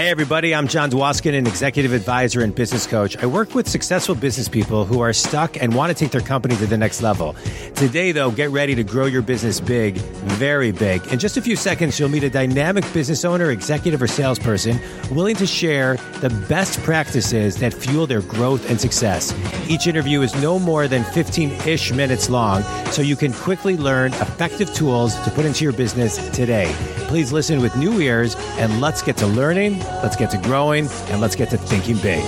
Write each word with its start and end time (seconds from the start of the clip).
Hey, 0.00 0.08
everybody, 0.08 0.54
I'm 0.54 0.66
John 0.66 0.90
Dwoskin, 0.90 1.36
an 1.36 1.46
executive 1.46 1.92
advisor 1.92 2.40
and 2.40 2.54
business 2.54 2.86
coach. 2.86 3.18
I 3.18 3.26
work 3.26 3.54
with 3.54 3.68
successful 3.68 4.14
business 4.14 4.48
people 4.48 4.86
who 4.86 5.00
are 5.00 5.12
stuck 5.12 5.62
and 5.62 5.74
want 5.74 5.90
to 5.90 5.94
take 5.94 6.10
their 6.10 6.22
company 6.22 6.56
to 6.56 6.66
the 6.66 6.78
next 6.78 7.02
level. 7.02 7.36
Today, 7.74 8.10
though, 8.10 8.30
get 8.30 8.48
ready 8.48 8.74
to 8.76 8.82
grow 8.82 9.04
your 9.04 9.20
business 9.20 9.60
big, 9.60 9.98
very 9.98 10.72
big. 10.72 11.06
In 11.08 11.18
just 11.18 11.36
a 11.36 11.42
few 11.42 11.54
seconds, 11.54 12.00
you'll 12.00 12.08
meet 12.08 12.24
a 12.24 12.30
dynamic 12.30 12.90
business 12.94 13.26
owner, 13.26 13.50
executive, 13.50 14.00
or 14.00 14.06
salesperson 14.06 14.80
willing 15.14 15.36
to 15.36 15.46
share 15.46 15.98
the 16.22 16.30
best 16.48 16.80
practices 16.80 17.56
that 17.56 17.74
fuel 17.74 18.06
their 18.06 18.22
growth 18.22 18.70
and 18.70 18.80
success. 18.80 19.34
Each 19.68 19.86
interview 19.86 20.22
is 20.22 20.34
no 20.36 20.58
more 20.58 20.88
than 20.88 21.04
15 21.04 21.50
ish 21.68 21.92
minutes 21.92 22.30
long, 22.30 22.62
so 22.86 23.02
you 23.02 23.16
can 23.16 23.34
quickly 23.34 23.76
learn 23.76 24.14
effective 24.14 24.72
tools 24.72 25.14
to 25.24 25.30
put 25.32 25.44
into 25.44 25.62
your 25.62 25.74
business 25.74 26.16
today. 26.30 26.74
Please 27.10 27.32
listen 27.32 27.60
with 27.60 27.76
new 27.76 28.00
ears 28.00 28.34
and 28.56 28.80
let's 28.80 29.02
get 29.02 29.16
to 29.18 29.26
learning 29.26 29.82
let's 30.02 30.16
get 30.16 30.30
to 30.30 30.38
growing, 30.38 30.88
and 31.08 31.20
let's 31.20 31.36
get 31.36 31.50
to 31.50 31.58
thinking 31.58 31.96
big. 31.98 32.24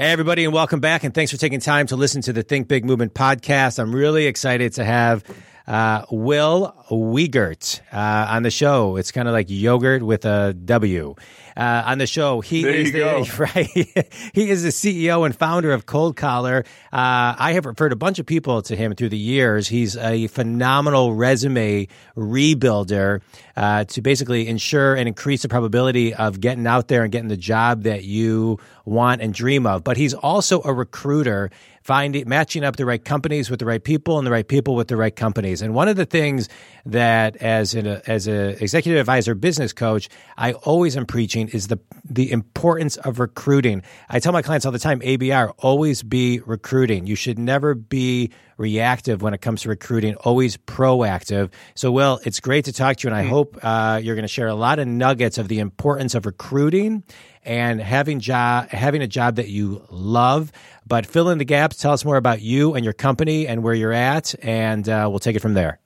Hey, 0.00 0.12
everybody, 0.12 0.44
and 0.44 0.54
welcome 0.54 0.80
back. 0.80 1.04
And 1.04 1.12
thanks 1.12 1.30
for 1.30 1.36
taking 1.36 1.60
time 1.60 1.86
to 1.88 1.96
listen 1.96 2.22
to 2.22 2.32
the 2.32 2.42
Think 2.42 2.68
Big 2.68 2.86
Movement 2.86 3.12
podcast. 3.12 3.78
I'm 3.78 3.94
really 3.94 4.26
excited 4.26 4.72
to 4.74 4.84
have 4.84 5.22
uh, 5.66 6.06
Will 6.10 6.74
Wegert 6.90 7.80
uh, 7.92 8.26
on 8.30 8.42
the 8.42 8.50
show. 8.50 8.96
It's 8.96 9.12
kind 9.12 9.28
of 9.28 9.34
like 9.34 9.46
yogurt 9.50 10.02
with 10.02 10.24
a 10.24 10.54
W 10.54 11.14
uh, 11.56 11.82
on 11.86 11.98
the 11.98 12.06
show. 12.06 12.40
He 12.40 12.62
there 12.62 12.74
is 12.74 12.92
the, 12.92 13.36
right. 13.38 14.12
he 14.34 14.50
is 14.50 14.62
the 14.62 14.68
CEO 14.68 15.24
and 15.24 15.36
founder 15.36 15.72
of 15.72 15.86
Cold 15.86 16.16
Collar. 16.16 16.64
Uh, 16.92 17.34
I 17.38 17.52
have 17.52 17.66
referred 17.66 17.92
a 17.92 17.96
bunch 17.96 18.18
of 18.18 18.26
people 18.26 18.62
to 18.62 18.76
him 18.76 18.94
through 18.94 19.10
the 19.10 19.18
years. 19.18 19.68
He's 19.68 19.96
a 19.96 20.26
phenomenal 20.28 21.14
resume 21.14 21.88
rebuilder 22.16 23.20
uh, 23.56 23.84
to 23.84 24.02
basically 24.02 24.48
ensure 24.48 24.94
and 24.94 25.08
increase 25.08 25.42
the 25.42 25.48
probability 25.48 26.14
of 26.14 26.40
getting 26.40 26.66
out 26.66 26.88
there 26.88 27.02
and 27.02 27.12
getting 27.12 27.28
the 27.28 27.36
job 27.36 27.82
that 27.82 28.04
you 28.04 28.58
want 28.84 29.20
and 29.20 29.32
dream 29.32 29.66
of. 29.66 29.84
But 29.84 29.96
he's 29.96 30.14
also 30.14 30.62
a 30.64 30.72
recruiter 30.72 31.50
finding 31.82 32.28
matching 32.28 32.62
up 32.62 32.76
the 32.76 32.84
right 32.84 33.04
companies 33.04 33.50
with 33.50 33.58
the 33.58 33.66
right 33.66 33.82
people 33.82 34.18
and 34.18 34.26
the 34.26 34.30
right 34.30 34.46
people 34.46 34.74
with 34.74 34.88
the 34.88 34.96
right 34.96 35.14
companies. 35.14 35.62
And 35.62 35.74
one 35.74 35.88
of 35.88 35.96
the 35.96 36.06
things 36.06 36.48
that 36.86 37.36
as 37.36 37.74
an 37.74 37.86
as 38.06 38.26
an 38.26 38.50
executive 38.60 39.00
advisor 39.00 39.34
business 39.34 39.72
coach, 39.72 40.08
I 40.36 40.52
always 40.52 40.96
am 40.96 41.06
preaching 41.06 41.39
is 41.48 41.68
the 41.68 41.78
the 42.04 42.30
importance 42.30 42.96
of 42.96 43.18
recruiting. 43.18 43.82
I 44.08 44.20
tell 44.20 44.32
my 44.32 44.42
clients 44.42 44.66
all 44.66 44.72
the 44.72 44.78
time, 44.78 45.00
ABR, 45.00 45.52
always 45.58 46.02
be 46.02 46.40
recruiting. 46.40 47.06
You 47.06 47.14
should 47.14 47.38
never 47.38 47.74
be 47.74 48.30
reactive 48.56 49.22
when 49.22 49.32
it 49.32 49.40
comes 49.40 49.62
to 49.62 49.68
recruiting, 49.68 50.14
always 50.16 50.56
proactive. 50.56 51.50
So, 51.74 51.90
Will, 51.90 52.20
it's 52.24 52.40
great 52.40 52.66
to 52.66 52.72
talk 52.72 52.98
to 52.98 53.08
you, 53.08 53.14
and 53.14 53.16
I 53.16 53.22
mm-hmm. 53.22 53.30
hope 53.30 53.58
uh, 53.62 54.00
you're 54.02 54.14
going 54.14 54.24
to 54.24 54.28
share 54.28 54.48
a 54.48 54.54
lot 54.54 54.78
of 54.78 54.86
nuggets 54.86 55.38
of 55.38 55.48
the 55.48 55.60
importance 55.60 56.14
of 56.14 56.26
recruiting 56.26 57.04
and 57.42 57.80
having 57.80 58.20
job 58.20 58.68
having 58.68 59.02
a 59.02 59.08
job 59.08 59.36
that 59.36 59.48
you 59.48 59.84
love. 59.90 60.52
But 60.86 61.06
fill 61.06 61.28
in 61.30 61.38
the 61.38 61.44
gaps. 61.44 61.76
Tell 61.76 61.92
us 61.92 62.04
more 62.04 62.16
about 62.16 62.42
you 62.42 62.74
and 62.74 62.84
your 62.84 62.94
company 62.94 63.46
and 63.46 63.62
where 63.62 63.74
you're 63.74 63.92
at, 63.92 64.34
and 64.44 64.88
uh, 64.88 65.06
we'll 65.08 65.20
take 65.20 65.36
it 65.36 65.40
from 65.40 65.54
there. 65.54 65.80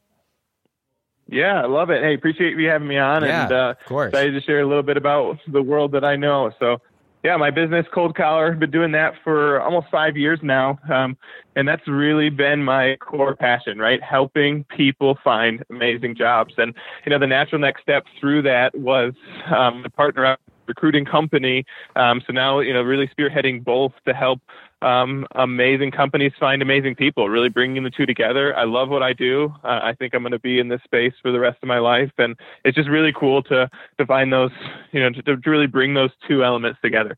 Yeah, 1.28 1.62
I 1.62 1.66
love 1.66 1.90
it. 1.90 2.02
Hey, 2.02 2.14
appreciate 2.14 2.56
you 2.56 2.68
having 2.68 2.88
me 2.88 2.98
on, 2.98 3.22
yeah, 3.22 3.44
and 3.44 3.52
uh, 3.52 3.74
of 3.80 3.86
course, 3.86 4.08
excited 4.08 4.32
to 4.32 4.40
share 4.42 4.60
a 4.60 4.66
little 4.66 4.82
bit 4.82 4.96
about 4.96 5.38
the 5.48 5.62
world 5.62 5.92
that 5.92 6.04
I 6.04 6.16
know. 6.16 6.52
So, 6.58 6.78
yeah, 7.22 7.36
my 7.38 7.50
business, 7.50 7.86
Cold 7.92 8.14
Collar, 8.14 8.52
been 8.52 8.70
doing 8.70 8.92
that 8.92 9.14
for 9.24 9.60
almost 9.62 9.86
five 9.90 10.16
years 10.16 10.40
now, 10.42 10.78
um, 10.92 11.16
and 11.56 11.66
that's 11.66 11.86
really 11.88 12.28
been 12.28 12.62
my 12.62 12.96
core 12.96 13.34
passion, 13.34 13.78
right? 13.78 14.02
Helping 14.02 14.64
people 14.64 15.16
find 15.24 15.64
amazing 15.70 16.14
jobs, 16.14 16.54
and 16.58 16.74
you 17.06 17.10
know, 17.10 17.18
the 17.18 17.26
natural 17.26 17.60
next 17.60 17.82
step 17.82 18.04
through 18.20 18.42
that 18.42 18.76
was 18.76 19.14
um, 19.46 19.82
to 19.82 19.90
partner 19.90 20.26
up 20.26 20.40
recruiting 20.66 21.04
company. 21.04 21.64
Um, 21.96 22.22
so 22.26 22.32
now, 22.32 22.60
you 22.60 22.72
know, 22.72 22.82
really 22.82 23.08
spearheading 23.08 23.64
both 23.64 23.92
to 24.06 24.14
help 24.14 24.40
um, 24.84 25.26
amazing 25.34 25.90
companies 25.90 26.32
find 26.38 26.60
amazing 26.60 26.94
people, 26.94 27.28
really 27.28 27.48
bringing 27.48 27.82
the 27.84 27.90
two 27.90 28.06
together. 28.06 28.56
I 28.56 28.64
love 28.64 28.88
what 28.88 29.02
I 29.02 29.12
do. 29.12 29.52
Uh, 29.64 29.80
I 29.82 29.94
think 29.98 30.14
I'm 30.14 30.22
going 30.22 30.32
to 30.32 30.38
be 30.38 30.58
in 30.58 30.68
this 30.68 30.82
space 30.84 31.14
for 31.22 31.32
the 31.32 31.40
rest 31.40 31.58
of 31.62 31.68
my 31.68 31.78
life. 31.78 32.12
And 32.18 32.36
it's 32.64 32.76
just 32.76 32.88
really 32.88 33.12
cool 33.12 33.42
to, 33.44 33.68
to 33.98 34.06
find 34.06 34.32
those, 34.32 34.50
you 34.92 35.00
know, 35.00 35.10
to, 35.10 35.22
to 35.22 35.36
really 35.46 35.66
bring 35.66 35.94
those 35.94 36.10
two 36.28 36.44
elements 36.44 36.78
together. 36.82 37.16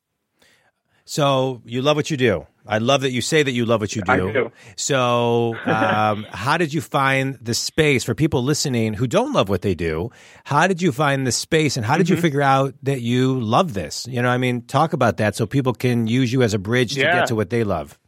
So 1.06 1.62
you 1.64 1.82
love 1.82 1.96
what 1.96 2.10
you 2.10 2.16
do. 2.16 2.46
I 2.66 2.78
love 2.78 3.02
that 3.02 3.12
you 3.12 3.20
say 3.20 3.44
that 3.44 3.52
you 3.52 3.64
love 3.64 3.80
what 3.80 3.94
you 3.94 4.02
do. 4.02 4.32
do. 4.32 4.52
So, 4.74 5.54
um, 5.64 6.26
how 6.32 6.56
did 6.56 6.74
you 6.74 6.80
find 6.80 7.38
the 7.40 7.54
space 7.54 8.02
for 8.02 8.12
people 8.12 8.42
listening 8.42 8.92
who 8.92 9.06
don't 9.06 9.32
love 9.32 9.48
what 9.48 9.62
they 9.62 9.76
do? 9.76 10.10
How 10.42 10.66
did 10.66 10.82
you 10.82 10.90
find 10.90 11.24
the 11.24 11.30
space, 11.30 11.76
and 11.76 11.86
how 11.86 11.96
did 11.96 12.06
mm-hmm. 12.06 12.16
you 12.16 12.20
figure 12.20 12.42
out 12.42 12.74
that 12.82 13.02
you 13.02 13.38
love 13.38 13.74
this? 13.74 14.04
You 14.08 14.20
know, 14.20 14.28
I 14.28 14.36
mean, 14.36 14.62
talk 14.62 14.92
about 14.92 15.18
that 15.18 15.36
so 15.36 15.46
people 15.46 15.74
can 15.74 16.08
use 16.08 16.32
you 16.32 16.42
as 16.42 16.54
a 16.54 16.58
bridge 16.58 16.96
yeah. 16.96 17.04
to 17.04 17.18
get 17.20 17.26
to 17.28 17.36
what 17.36 17.50
they 17.50 17.62
love. 17.62 18.00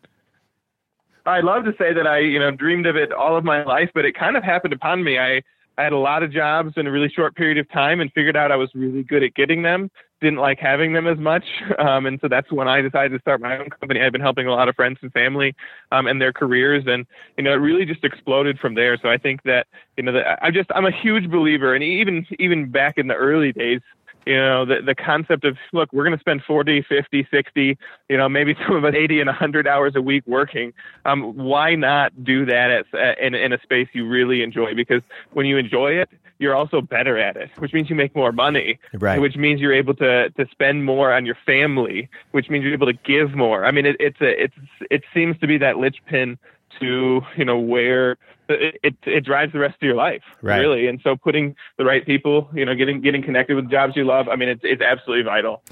I 1.25 1.41
love 1.41 1.65
to 1.65 1.73
say 1.79 1.93
that 1.93 2.07
I, 2.09 2.19
you 2.19 2.41
know, 2.41 2.51
dreamed 2.51 2.87
of 2.87 2.97
it 2.97 3.13
all 3.13 3.37
of 3.37 3.45
my 3.45 3.63
life, 3.63 3.91
but 3.95 4.05
it 4.05 4.19
kind 4.19 4.37
of 4.37 4.43
happened 4.43 4.73
upon 4.73 5.05
me. 5.05 5.19
I 5.21 5.43
I 5.77 5.85
had 5.85 5.93
a 5.93 5.99
lot 5.99 6.25
of 6.25 6.33
jobs 6.33 6.73
in 6.77 6.89
a 6.89 6.91
really 6.91 7.09
short 7.09 7.37
period 7.37 7.59
of 7.59 7.71
time 7.71 8.01
and 8.01 8.13
figured 8.13 8.37
out 8.37 8.51
I 8.51 8.57
was 8.57 8.69
really 8.75 9.05
good 9.05 9.23
at 9.23 9.35
getting 9.35 9.63
them. 9.63 9.93
Didn't 10.21 10.39
like 10.39 10.59
having 10.59 10.93
them 10.93 11.07
as 11.07 11.19
much. 11.19 11.45
Um, 11.79 12.07
and 12.07 12.19
so 12.21 12.27
that's 12.27 12.51
when 12.51 12.67
I 12.67 12.81
decided 12.81 13.13
to 13.13 13.21
start 13.21 13.41
my 13.41 13.57
own 13.57 13.71
company. 13.71 14.03
I've 14.03 14.11
been 14.11 14.21
helping 14.21 14.49
a 14.49 14.53
lot 14.53 14.69
of 14.69 14.75
friends 14.75 14.99
and 15.01 15.13
family 15.13 15.55
um, 15.93 16.09
and 16.09 16.21
their 16.21 16.33
careers. 16.33 16.85
And, 16.89 17.07
you 17.37 17.45
know, 17.45 17.53
it 17.53 17.57
really 17.57 17.85
just 17.85 18.03
exploded 18.03 18.59
from 18.59 18.75
there. 18.75 18.99
So 19.01 19.09
I 19.09 19.17
think 19.17 19.45
that, 19.45 19.69
you 19.97 20.03
know, 20.03 20.13
that 20.13 20.41
I 20.43 20.51
just, 20.51 20.71
I'm 20.75 20.87
a 20.87 20.91
huge 20.91 21.31
believer. 21.31 21.75
And 21.75 21.85
even, 21.85 22.27
even 22.41 22.71
back 22.71 22.99
in 22.99 23.07
the 23.07 23.15
early 23.15 23.53
days, 23.53 23.81
you 24.29 24.37
know 24.37 24.67
the 24.67 24.83
the 24.83 24.95
concept 24.95 25.45
of 25.45 25.57
look 25.73 25.91
we're 25.93 26.05
going 26.05 26.17
to 26.17 26.21
spend 26.21 26.43
40 26.43 26.83
50 26.83 27.27
60 27.31 27.79
you 28.09 28.17
know 28.17 28.29
maybe 28.29 28.55
some 28.67 28.77
of 28.77 28.85
us 28.85 28.95
80 28.95 29.21
and 29.21 29.29
100 29.29 29.67
hours 29.67 29.95
a 29.97 30.03
week 30.03 30.23
working. 30.27 30.73
Um 31.05 31.35
why 31.37 31.75
not 31.75 32.13
do 32.23 32.45
that 32.45 32.71
as, 32.71 32.85
uh, 32.93 33.15
in 33.21 33.35
in 33.35 33.53
a 33.53 33.61
space 33.63 33.89
you 33.93 34.07
really 34.07 34.43
enjoy? 34.43 34.75
Because 34.75 35.03
when 35.33 35.47
you 35.47 35.57
enjoy 35.57 35.93
it 35.93 36.11
you're 36.39 36.55
also 36.55 36.81
better 36.81 37.19
at 37.19 37.37
it 37.37 37.51
which 37.57 37.73
means 37.73 37.89
you 37.89 37.97
make 37.97 38.15
more 38.15 38.31
money 38.31 38.79
right. 38.95 39.21
which 39.21 39.37
means 39.37 39.61
you're 39.61 39.75
able 39.75 39.95
to 39.95 40.31
to 40.31 40.47
spend 40.51 40.85
more 40.85 41.13
on 41.13 41.25
your 41.25 41.37
family 41.47 42.09
which 42.33 42.51
means 42.51 42.65
you're 42.65 42.75
able 42.75 42.87
to 42.87 42.99
give 43.05 43.35
more. 43.35 43.65
I 43.65 43.71
mean 43.71 43.87
it, 43.87 43.97
it's 43.99 44.21
a 44.21 44.43
it's 44.45 44.55
it 44.91 45.03
seems 45.15 45.39
to 45.41 45.47
be 45.47 45.57
that 45.59 45.79
linchpin 45.79 46.39
to 46.81 47.21
you 47.37 47.45
know 47.45 47.59
where 47.59 48.13
it, 48.49 48.81
it, 48.83 48.95
it 49.05 49.25
drives 49.25 49.53
the 49.53 49.59
rest 49.59 49.77
of 49.77 49.83
your 49.83 49.95
life 49.95 50.23
right. 50.43 50.59
really 50.59 50.87
and 50.87 51.01
so 51.03 51.17
putting 51.17 51.55
the 51.77 51.85
right 51.85 52.05
people 52.07 52.49
you 52.55 52.65
know 52.65 52.75
getting 52.75 53.01
getting 53.01 53.23
connected 53.23 53.55
with 53.55 53.71
jobs 53.71 53.95
you 53.97 54.05
love 54.05 54.29
i 54.29 54.37
mean 54.37 54.49
it's 54.49 54.63
it's 54.65 54.83
absolutely 54.83 55.25
vital 55.25 55.63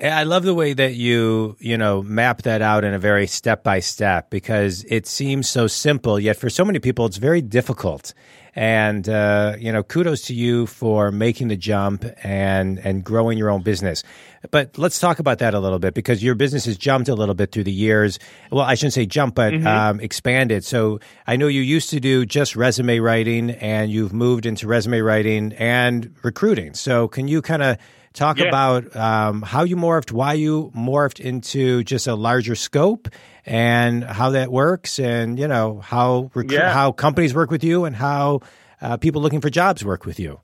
I 0.00 0.22
love 0.22 0.44
the 0.44 0.54
way 0.54 0.74
that 0.74 0.94
you, 0.94 1.56
you 1.58 1.76
know, 1.76 2.02
map 2.02 2.42
that 2.42 2.62
out 2.62 2.84
in 2.84 2.94
a 2.94 3.00
very 3.00 3.26
step 3.26 3.64
by 3.64 3.80
step 3.80 4.30
because 4.30 4.84
it 4.88 5.08
seems 5.08 5.48
so 5.48 5.66
simple, 5.66 6.20
yet 6.20 6.36
for 6.36 6.48
so 6.48 6.64
many 6.64 6.78
people 6.78 7.04
it's 7.06 7.16
very 7.16 7.42
difficult. 7.42 8.14
And 8.58 9.08
uh, 9.08 9.54
you 9.56 9.70
know, 9.70 9.84
kudos 9.84 10.22
to 10.22 10.34
you 10.34 10.66
for 10.66 11.12
making 11.12 11.46
the 11.46 11.56
jump 11.56 12.04
and 12.24 12.80
and 12.80 13.04
growing 13.04 13.38
your 13.38 13.50
own 13.50 13.62
business. 13.62 14.02
But 14.50 14.76
let's 14.76 14.98
talk 14.98 15.20
about 15.20 15.38
that 15.38 15.54
a 15.54 15.60
little 15.60 15.78
bit 15.78 15.94
because 15.94 16.24
your 16.24 16.34
business 16.34 16.64
has 16.64 16.76
jumped 16.76 17.08
a 17.08 17.14
little 17.14 17.36
bit 17.36 17.52
through 17.52 17.62
the 17.62 17.72
years. 17.72 18.18
Well, 18.50 18.64
I 18.64 18.74
shouldn't 18.74 18.94
say 18.94 19.06
jump, 19.06 19.36
but 19.36 19.52
mm-hmm. 19.52 19.64
um, 19.64 20.00
expanded. 20.00 20.64
So 20.64 20.98
I 21.24 21.36
know 21.36 21.46
you 21.46 21.60
used 21.60 21.90
to 21.90 22.00
do 22.00 22.26
just 22.26 22.56
resume 22.56 22.98
writing, 22.98 23.50
and 23.52 23.92
you've 23.92 24.12
moved 24.12 24.44
into 24.44 24.66
resume 24.66 25.02
writing 25.02 25.52
and 25.52 26.12
recruiting. 26.24 26.74
So 26.74 27.06
can 27.06 27.28
you 27.28 27.42
kind 27.42 27.62
of 27.62 27.78
talk 28.12 28.38
yeah. 28.38 28.46
about 28.46 28.96
um, 28.96 29.42
how 29.42 29.62
you 29.62 29.76
morphed, 29.76 30.10
why 30.10 30.32
you 30.32 30.72
morphed 30.74 31.20
into 31.20 31.84
just 31.84 32.08
a 32.08 32.16
larger 32.16 32.56
scope, 32.56 33.08
and 33.48 34.04
how 34.04 34.30
that 34.30 34.52
works, 34.52 34.98
and 34.98 35.38
you 35.38 35.48
know 35.48 35.80
how 35.80 36.30
recru- 36.34 36.52
yeah. 36.52 36.72
how 36.72 36.92
companies 36.92 37.34
work 37.34 37.50
with 37.50 37.64
you, 37.64 37.86
and 37.86 37.96
how 37.96 38.40
uh, 38.82 38.96
people 38.98 39.22
looking 39.22 39.40
for 39.40 39.50
jobs 39.50 39.84
work 39.84 40.04
with 40.04 40.20
you. 40.20 40.40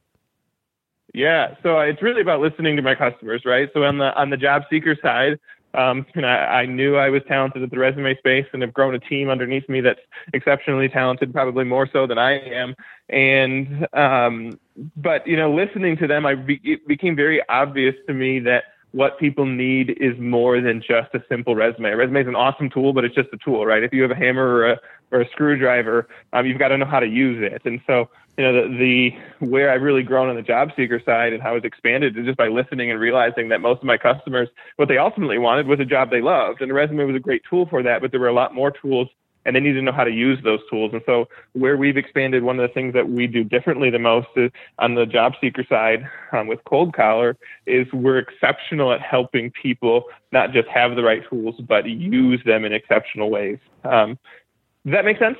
Yeah, 1.13 1.55
so 1.63 1.79
it's 1.81 2.03
really 2.03 2.23
about 2.23 2.41
listening 2.41 2.77
to 2.77 2.83
my 2.83 2.95
customers, 2.95 3.43
right? 3.45 3.69
So 3.75 3.85
on 3.85 3.99
the 3.99 4.13
on 4.15 4.31
the 4.31 4.37
job 4.37 4.63
seeker 4.71 4.97
side, 5.01 5.39
um, 5.75 6.07
and 6.15 6.25
I, 6.25 6.63
I 6.63 6.67
knew 6.67 6.97
I 6.97 7.11
was 7.11 7.23
talented 7.27 7.63
at 7.63 7.71
the 7.71 7.79
resume 7.79 8.17
space 8.17 8.47
and 8.53 8.63
have 8.63 8.73
grown 8.73 8.95
a 8.95 9.01
team 9.01 9.29
underneath 9.29 9.69
me 9.69 9.81
that's 9.81 10.01
exceptionally 10.33 10.89
talented, 10.89 11.33
probably 11.33 11.65
more 11.65 11.89
so 11.93 12.07
than 12.07 12.17
I 12.17 12.39
am. 12.39 12.75
And, 13.09 13.87
um, 13.93 14.59
but, 14.97 15.27
you 15.27 15.37
know, 15.37 15.53
listening 15.53 15.97
to 15.99 16.07
them, 16.07 16.27
I 16.27 16.37
be, 16.37 16.61
it 16.63 16.87
became 16.87 17.17
very 17.17 17.43
obvious 17.49 17.95
to 18.07 18.15
me 18.15 18.39
that 18.41 18.65
what 18.95 19.19
people 19.19 19.45
need 19.45 19.91
is 20.01 20.17
more 20.21 20.61
than 20.61 20.81
just 20.81 21.13
a 21.15 21.23
simple 21.29 21.57
resume. 21.57 21.91
A 21.91 21.97
resume 21.97 22.21
is 22.21 22.29
an 22.29 22.37
awesome 22.37 22.71
tool, 22.71 22.93
but 22.93 23.05
it's 23.05 23.15
just 23.15 23.29
a 23.33 23.37
tool, 23.45 23.67
right? 23.67 23.83
If 23.83 23.93
you 23.93 24.03
have 24.03 24.13
a 24.13 24.15
hammer 24.15 24.47
or 24.47 24.71
a, 24.71 24.81
or 25.11 25.21
a 25.23 25.29
screwdriver, 25.31 26.07
um, 26.33 26.47
you've 26.47 26.61
got 26.61 26.69
to 26.69 26.79
know 26.79 26.87
how 26.87 27.01
to 27.01 27.09
use 27.09 27.43
it. 27.43 27.63
And 27.65 27.81
so, 27.89 28.09
you 28.39 28.45
know, 28.45 28.53
the, 28.53 28.79
the 29.41 29.47
where 29.47 29.73
I've 29.73 29.83
really 29.83 30.05
grown 30.05 30.29
on 30.29 30.37
the 30.37 30.43
job 30.43 30.71
seeker 30.77 31.03
side 31.05 31.33
and 31.33 31.43
how 31.43 31.57
it's 31.57 31.67
expanded 31.67 32.17
is 32.17 32.25
just 32.25 32.39
by 32.39 32.47
listening 32.47 32.93
and 32.93 33.01
realizing 33.01 33.49
that 33.49 33.61
most 33.61 33.79
of 33.79 33.85
my 33.85 33.99
customers, 33.99 34.49
what 34.77 34.87
they 34.87 34.97
ultimately 34.97 35.39
wanted 35.39 35.67
was 35.67 35.81
a 35.81 35.85
job 35.85 36.11
they 36.11 36.23
loved, 36.23 36.61
and 36.61 36.71
the 36.71 36.75
resume 36.75 37.05
was 37.05 37.17
a 37.17 37.21
great 37.21 37.43
tool 37.51 37.67
for 37.67 37.83
that. 37.83 38.01
But 38.01 38.13
there 38.13 38.21
were 38.21 38.29
a 38.29 38.33
lot 38.33 38.55
more 38.55 38.71
tools 38.71 39.09
and 39.45 39.55
they 39.55 39.61
need 39.61 39.73
to 39.73 39.83
know 39.83 39.93
how 39.93 40.05
to 40.05 40.11
use 40.11 40.39
those 40.43 40.61
tools. 40.71 40.93
And 40.93 41.03
so, 41.07 41.27
where 41.53 41.77
we've 41.77 41.97
expanded, 41.97 42.43
one 42.43 42.59
of 42.59 42.69
the 42.69 42.73
things 42.73 42.95
that 42.95 43.09
we 43.09 43.27
do 43.27 43.45
differently 43.45 43.91
the 43.91 43.99
most 43.99 44.29
is, 44.37 44.51
on 44.79 44.95
the 44.95 45.07
job 45.07 45.35
seeker 45.41 45.65
side 45.69 46.09
um, 46.33 46.47
with 46.47 46.61
Cold 46.65 46.95
Collar 46.95 47.37
is 47.67 47.87
we're 47.93 48.19
exceptional 48.19 48.93
at 48.93 49.01
helping 49.01 49.51
people 49.51 50.05
not 50.33 50.53
just 50.53 50.69
have 50.69 50.97
the 50.97 51.03
right 51.03 51.23
tools, 51.29 51.57
but 51.67 51.87
use 51.87 52.43
them 52.45 52.65
in 52.65 52.73
exceptional 52.73 53.31
ways. 53.31 53.59
Um, 53.85 54.19
does 54.85 54.93
that 54.93 55.05
make 55.05 55.19
sense? 55.19 55.39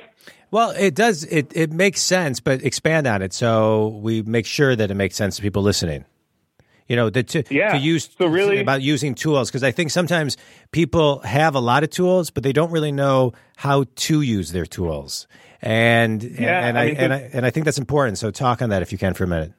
Well, 0.51 0.71
it 0.71 0.95
does. 0.95 1.23
It 1.25 1.51
it 1.55 1.71
makes 1.71 2.01
sense, 2.01 2.39
but 2.39 2.63
expand 2.63 3.07
on 3.07 3.21
it 3.21 3.33
so 3.33 3.99
we 4.01 4.21
make 4.21 4.45
sure 4.45 4.75
that 4.75 4.89
it 4.89 4.95
makes 4.95 5.15
sense 5.15 5.35
to 5.35 5.41
people 5.41 5.61
listening. 5.61 6.05
You 6.87 6.95
know, 6.95 7.09
the 7.09 7.23
to, 7.23 7.43
yeah. 7.49 7.73
to 7.73 7.77
use 7.79 8.09
so 8.15 8.27
really 8.27 8.59
about 8.59 8.81
using 8.81 9.15
tools 9.15 9.49
because 9.49 9.63
I 9.63 9.71
think 9.71 9.89
sometimes 9.89 10.37
people 10.71 11.19
have 11.21 11.55
a 11.55 11.59
lot 11.59 11.83
of 11.83 11.89
tools, 11.89 12.29
but 12.29 12.43
they 12.43 12.53
don't 12.53 12.71
really 12.71 12.91
know 12.91 13.33
how 13.57 13.85
to 13.95 14.21
use 14.21 14.51
their 14.51 14.67
tools. 14.67 15.27
And 15.61 16.21
yeah, 16.21 16.67
and, 16.67 16.77
and 16.77 16.77
I, 16.77 16.81
I 16.81 16.85
mean, 16.85 16.97
and 16.97 17.13
I 17.13 17.29
and 17.33 17.45
I 17.45 17.49
think 17.49 17.65
that's 17.65 17.79
important. 17.79 18.19
So 18.19 18.29
talk 18.29 18.61
on 18.61 18.69
that 18.69 18.83
if 18.83 18.91
you 18.91 18.99
can 18.99 19.15
for 19.15 19.23
a 19.23 19.27
minute. 19.27 19.53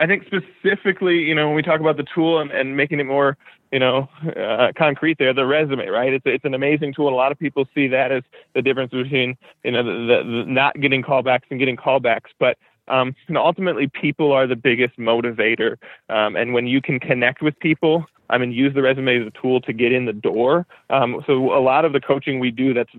I 0.00 0.06
think 0.06 0.24
specifically, 0.26 1.18
you 1.18 1.34
know, 1.34 1.46
when 1.46 1.54
we 1.54 1.62
talk 1.62 1.80
about 1.80 1.96
the 1.96 2.06
tool 2.14 2.40
and, 2.40 2.50
and 2.50 2.76
making 2.76 2.98
it 2.98 3.04
more, 3.04 3.36
you 3.70 3.78
know, 3.78 4.08
uh, 4.36 4.72
concrete 4.76 5.18
there, 5.18 5.32
the 5.32 5.46
resume, 5.46 5.86
right? 5.86 6.12
It's 6.12 6.26
it's 6.26 6.44
an 6.44 6.54
amazing 6.54 6.94
tool. 6.94 7.06
And 7.06 7.14
a 7.14 7.16
lot 7.16 7.30
of 7.30 7.38
people 7.38 7.66
see 7.74 7.86
that 7.88 8.10
as 8.10 8.24
the 8.54 8.62
difference 8.62 8.90
between, 8.90 9.36
you 9.62 9.70
know, 9.70 9.84
the, 9.84 9.92
the, 9.92 10.30
the 10.30 10.44
not 10.50 10.80
getting 10.80 11.02
callbacks 11.02 11.44
and 11.50 11.60
getting 11.60 11.76
callbacks. 11.76 12.30
But 12.40 12.58
um, 12.88 13.14
know, 13.28 13.44
ultimately, 13.44 13.88
people 13.88 14.32
are 14.32 14.46
the 14.46 14.56
biggest 14.56 14.98
motivator. 14.98 15.76
Um, 16.08 16.36
and 16.36 16.52
when 16.52 16.66
you 16.66 16.80
can 16.80 17.00
connect 17.00 17.42
with 17.42 17.58
people, 17.58 18.06
I 18.30 18.38
mean, 18.38 18.52
use 18.52 18.74
the 18.74 18.82
resume 18.82 19.20
as 19.20 19.26
a 19.26 19.40
tool 19.40 19.60
to 19.62 19.72
get 19.72 19.92
in 19.92 20.06
the 20.06 20.12
door. 20.12 20.66
Um, 20.90 21.22
so 21.26 21.56
a 21.56 21.60
lot 21.60 21.84
of 21.84 21.92
the 21.92 22.00
coaching 22.00 22.40
we 22.40 22.50
do 22.50 22.72
that's 22.72 22.90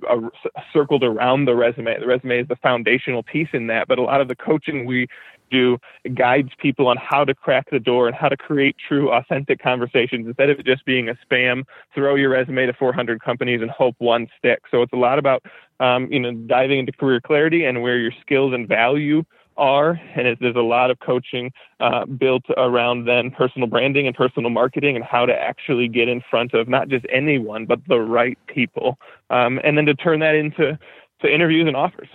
circled 0.71 1.03
around 1.03 1.45
the 1.45 1.55
resume. 1.55 1.99
The 1.99 2.05
resume 2.05 2.41
is 2.41 2.47
the 2.47 2.55
foundational 2.57 3.23
piece 3.23 3.49
in 3.53 3.67
that, 3.67 3.87
but 3.87 3.97
a 3.97 4.03
lot 4.03 4.21
of 4.21 4.27
the 4.27 4.35
coaching 4.35 4.85
we 4.85 5.07
do 5.51 5.77
guides 6.15 6.49
people 6.57 6.87
on 6.87 6.97
how 6.97 7.23
to 7.23 7.33
crack 7.33 7.69
the 7.71 7.79
door 7.79 8.07
and 8.07 8.15
how 8.15 8.29
to 8.29 8.37
create 8.37 8.75
true, 8.87 9.11
authentic 9.11 9.61
conversations 9.61 10.27
instead 10.27 10.49
of 10.49 10.59
it 10.59 10.65
just 10.65 10.85
being 10.85 11.09
a 11.09 11.15
spam. 11.25 11.63
Throw 11.93 12.15
your 12.15 12.29
resume 12.29 12.65
to 12.65 12.73
400 12.73 13.21
companies 13.21 13.61
and 13.61 13.69
hope 13.69 13.95
one 13.99 14.27
sticks. 14.37 14.69
So 14.71 14.81
it's 14.81 14.93
a 14.93 14.97
lot 14.97 15.19
about 15.19 15.43
um, 15.79 16.11
you 16.11 16.19
know 16.19 16.31
diving 16.31 16.79
into 16.79 16.91
career 16.91 17.19
clarity 17.19 17.65
and 17.65 17.81
where 17.81 17.97
your 17.97 18.13
skills 18.21 18.53
and 18.53 18.67
value 18.67 19.23
are, 19.57 19.99
and 20.15 20.37
there's 20.39 20.55
a 20.55 20.59
lot 20.59 20.91
of 20.91 20.99
coaching 20.99 21.51
uh, 21.79 22.05
built 22.05 22.43
around 22.57 23.05
then 23.05 23.31
personal 23.31 23.67
branding 23.67 24.07
and 24.07 24.15
personal 24.15 24.49
marketing 24.49 24.95
and 24.95 25.05
how 25.05 25.25
to 25.25 25.33
actually 25.33 25.87
get 25.87 26.07
in 26.07 26.21
front 26.29 26.53
of 26.53 26.67
not 26.67 26.87
just 26.87 27.05
anyone 27.11 27.65
but 27.65 27.79
the 27.87 27.99
right 27.99 28.37
people, 28.47 28.97
um, 29.29 29.59
and 29.63 29.77
then 29.77 29.85
to 29.85 29.93
turn 29.93 30.19
that 30.19 30.35
into 30.35 30.77
to 31.21 31.33
interviews 31.33 31.67
and 31.67 31.75
offers. 31.75 32.09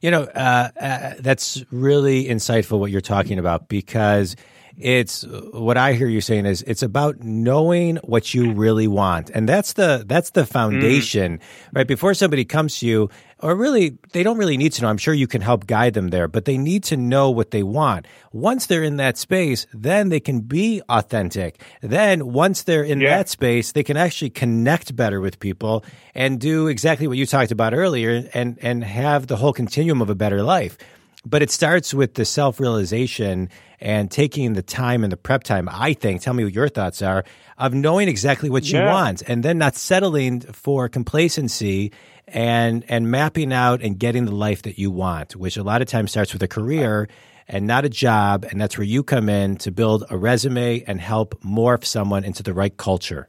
You 0.00 0.10
know, 0.10 0.22
uh, 0.22 0.70
uh, 0.80 1.14
that's 1.20 1.62
really 1.70 2.24
insightful 2.24 2.78
what 2.78 2.90
you're 2.90 3.00
talking 3.00 3.38
about 3.38 3.68
because 3.68 4.34
it's 4.80 5.24
what 5.52 5.76
I 5.76 5.92
hear 5.92 6.08
you 6.08 6.20
saying 6.20 6.46
is 6.46 6.62
it's 6.62 6.82
about 6.82 7.20
knowing 7.20 7.96
what 7.96 8.34
you 8.34 8.52
really 8.52 8.88
want, 8.88 9.30
and 9.30 9.48
that's 9.48 9.74
the 9.74 10.04
that's 10.06 10.30
the 10.30 10.46
foundation, 10.46 11.38
mm. 11.38 11.42
right? 11.72 11.86
Before 11.86 12.14
somebody 12.14 12.44
comes 12.44 12.78
to 12.80 12.86
you, 12.86 13.10
or 13.38 13.54
really 13.54 13.98
they 14.12 14.22
don't 14.22 14.38
really 14.38 14.56
need 14.56 14.72
to 14.72 14.82
know. 14.82 14.88
I'm 14.88 14.98
sure 14.98 15.14
you 15.14 15.26
can 15.26 15.42
help 15.42 15.66
guide 15.66 15.94
them 15.94 16.08
there, 16.08 16.28
but 16.28 16.44
they 16.44 16.58
need 16.58 16.84
to 16.84 16.96
know 16.96 17.30
what 17.30 17.50
they 17.50 17.62
want. 17.62 18.06
Once 18.32 18.66
they're 18.66 18.82
in 18.82 18.96
that 18.96 19.18
space, 19.18 19.66
then 19.72 20.08
they 20.08 20.20
can 20.20 20.40
be 20.40 20.82
authentic. 20.88 21.60
Then 21.82 22.32
once 22.32 22.62
they're 22.62 22.82
in 22.82 23.00
yeah. 23.00 23.18
that 23.18 23.28
space, 23.28 23.72
they 23.72 23.82
can 23.82 23.96
actually 23.96 24.30
connect 24.30 24.96
better 24.96 25.20
with 25.20 25.40
people 25.40 25.84
and 26.14 26.40
do 26.40 26.68
exactly 26.68 27.06
what 27.06 27.18
you 27.18 27.26
talked 27.26 27.52
about 27.52 27.74
earlier, 27.74 28.28
and 28.34 28.58
and 28.62 28.82
have 28.84 29.26
the 29.26 29.36
whole 29.36 29.52
continuum 29.52 30.00
of 30.00 30.10
a 30.10 30.14
better 30.14 30.42
life. 30.42 30.78
But 31.24 31.42
it 31.42 31.50
starts 31.50 31.92
with 31.92 32.14
the 32.14 32.24
self 32.24 32.60
realization 32.60 33.50
and 33.78 34.10
taking 34.10 34.54
the 34.54 34.62
time 34.62 35.04
and 35.04 35.12
the 35.12 35.16
prep 35.16 35.42
time, 35.42 35.68
I 35.70 35.92
think, 35.92 36.22
tell 36.22 36.34
me 36.34 36.44
what 36.44 36.54
your 36.54 36.68
thoughts 36.68 37.02
are, 37.02 37.24
of 37.58 37.74
knowing 37.74 38.08
exactly 38.08 38.48
what 38.48 38.70
you 38.70 38.78
yeah. 38.78 38.92
want 38.92 39.22
and 39.26 39.42
then 39.42 39.58
not 39.58 39.76
settling 39.76 40.40
for 40.40 40.88
complacency 40.88 41.92
and 42.26 42.84
and 42.88 43.10
mapping 43.10 43.52
out 43.52 43.82
and 43.82 43.98
getting 43.98 44.24
the 44.24 44.34
life 44.34 44.62
that 44.62 44.78
you 44.78 44.90
want, 44.90 45.36
which 45.36 45.56
a 45.56 45.62
lot 45.62 45.82
of 45.82 45.88
times 45.88 46.10
starts 46.10 46.32
with 46.32 46.42
a 46.42 46.48
career 46.48 47.08
and 47.48 47.66
not 47.66 47.84
a 47.84 47.88
job. 47.88 48.46
And 48.48 48.60
that's 48.60 48.78
where 48.78 48.86
you 48.86 49.02
come 49.02 49.28
in 49.28 49.56
to 49.56 49.70
build 49.70 50.04
a 50.08 50.16
resume 50.16 50.84
and 50.86 51.00
help 51.00 51.40
morph 51.42 51.84
someone 51.84 52.24
into 52.24 52.42
the 52.42 52.54
right 52.54 52.74
culture. 52.76 53.28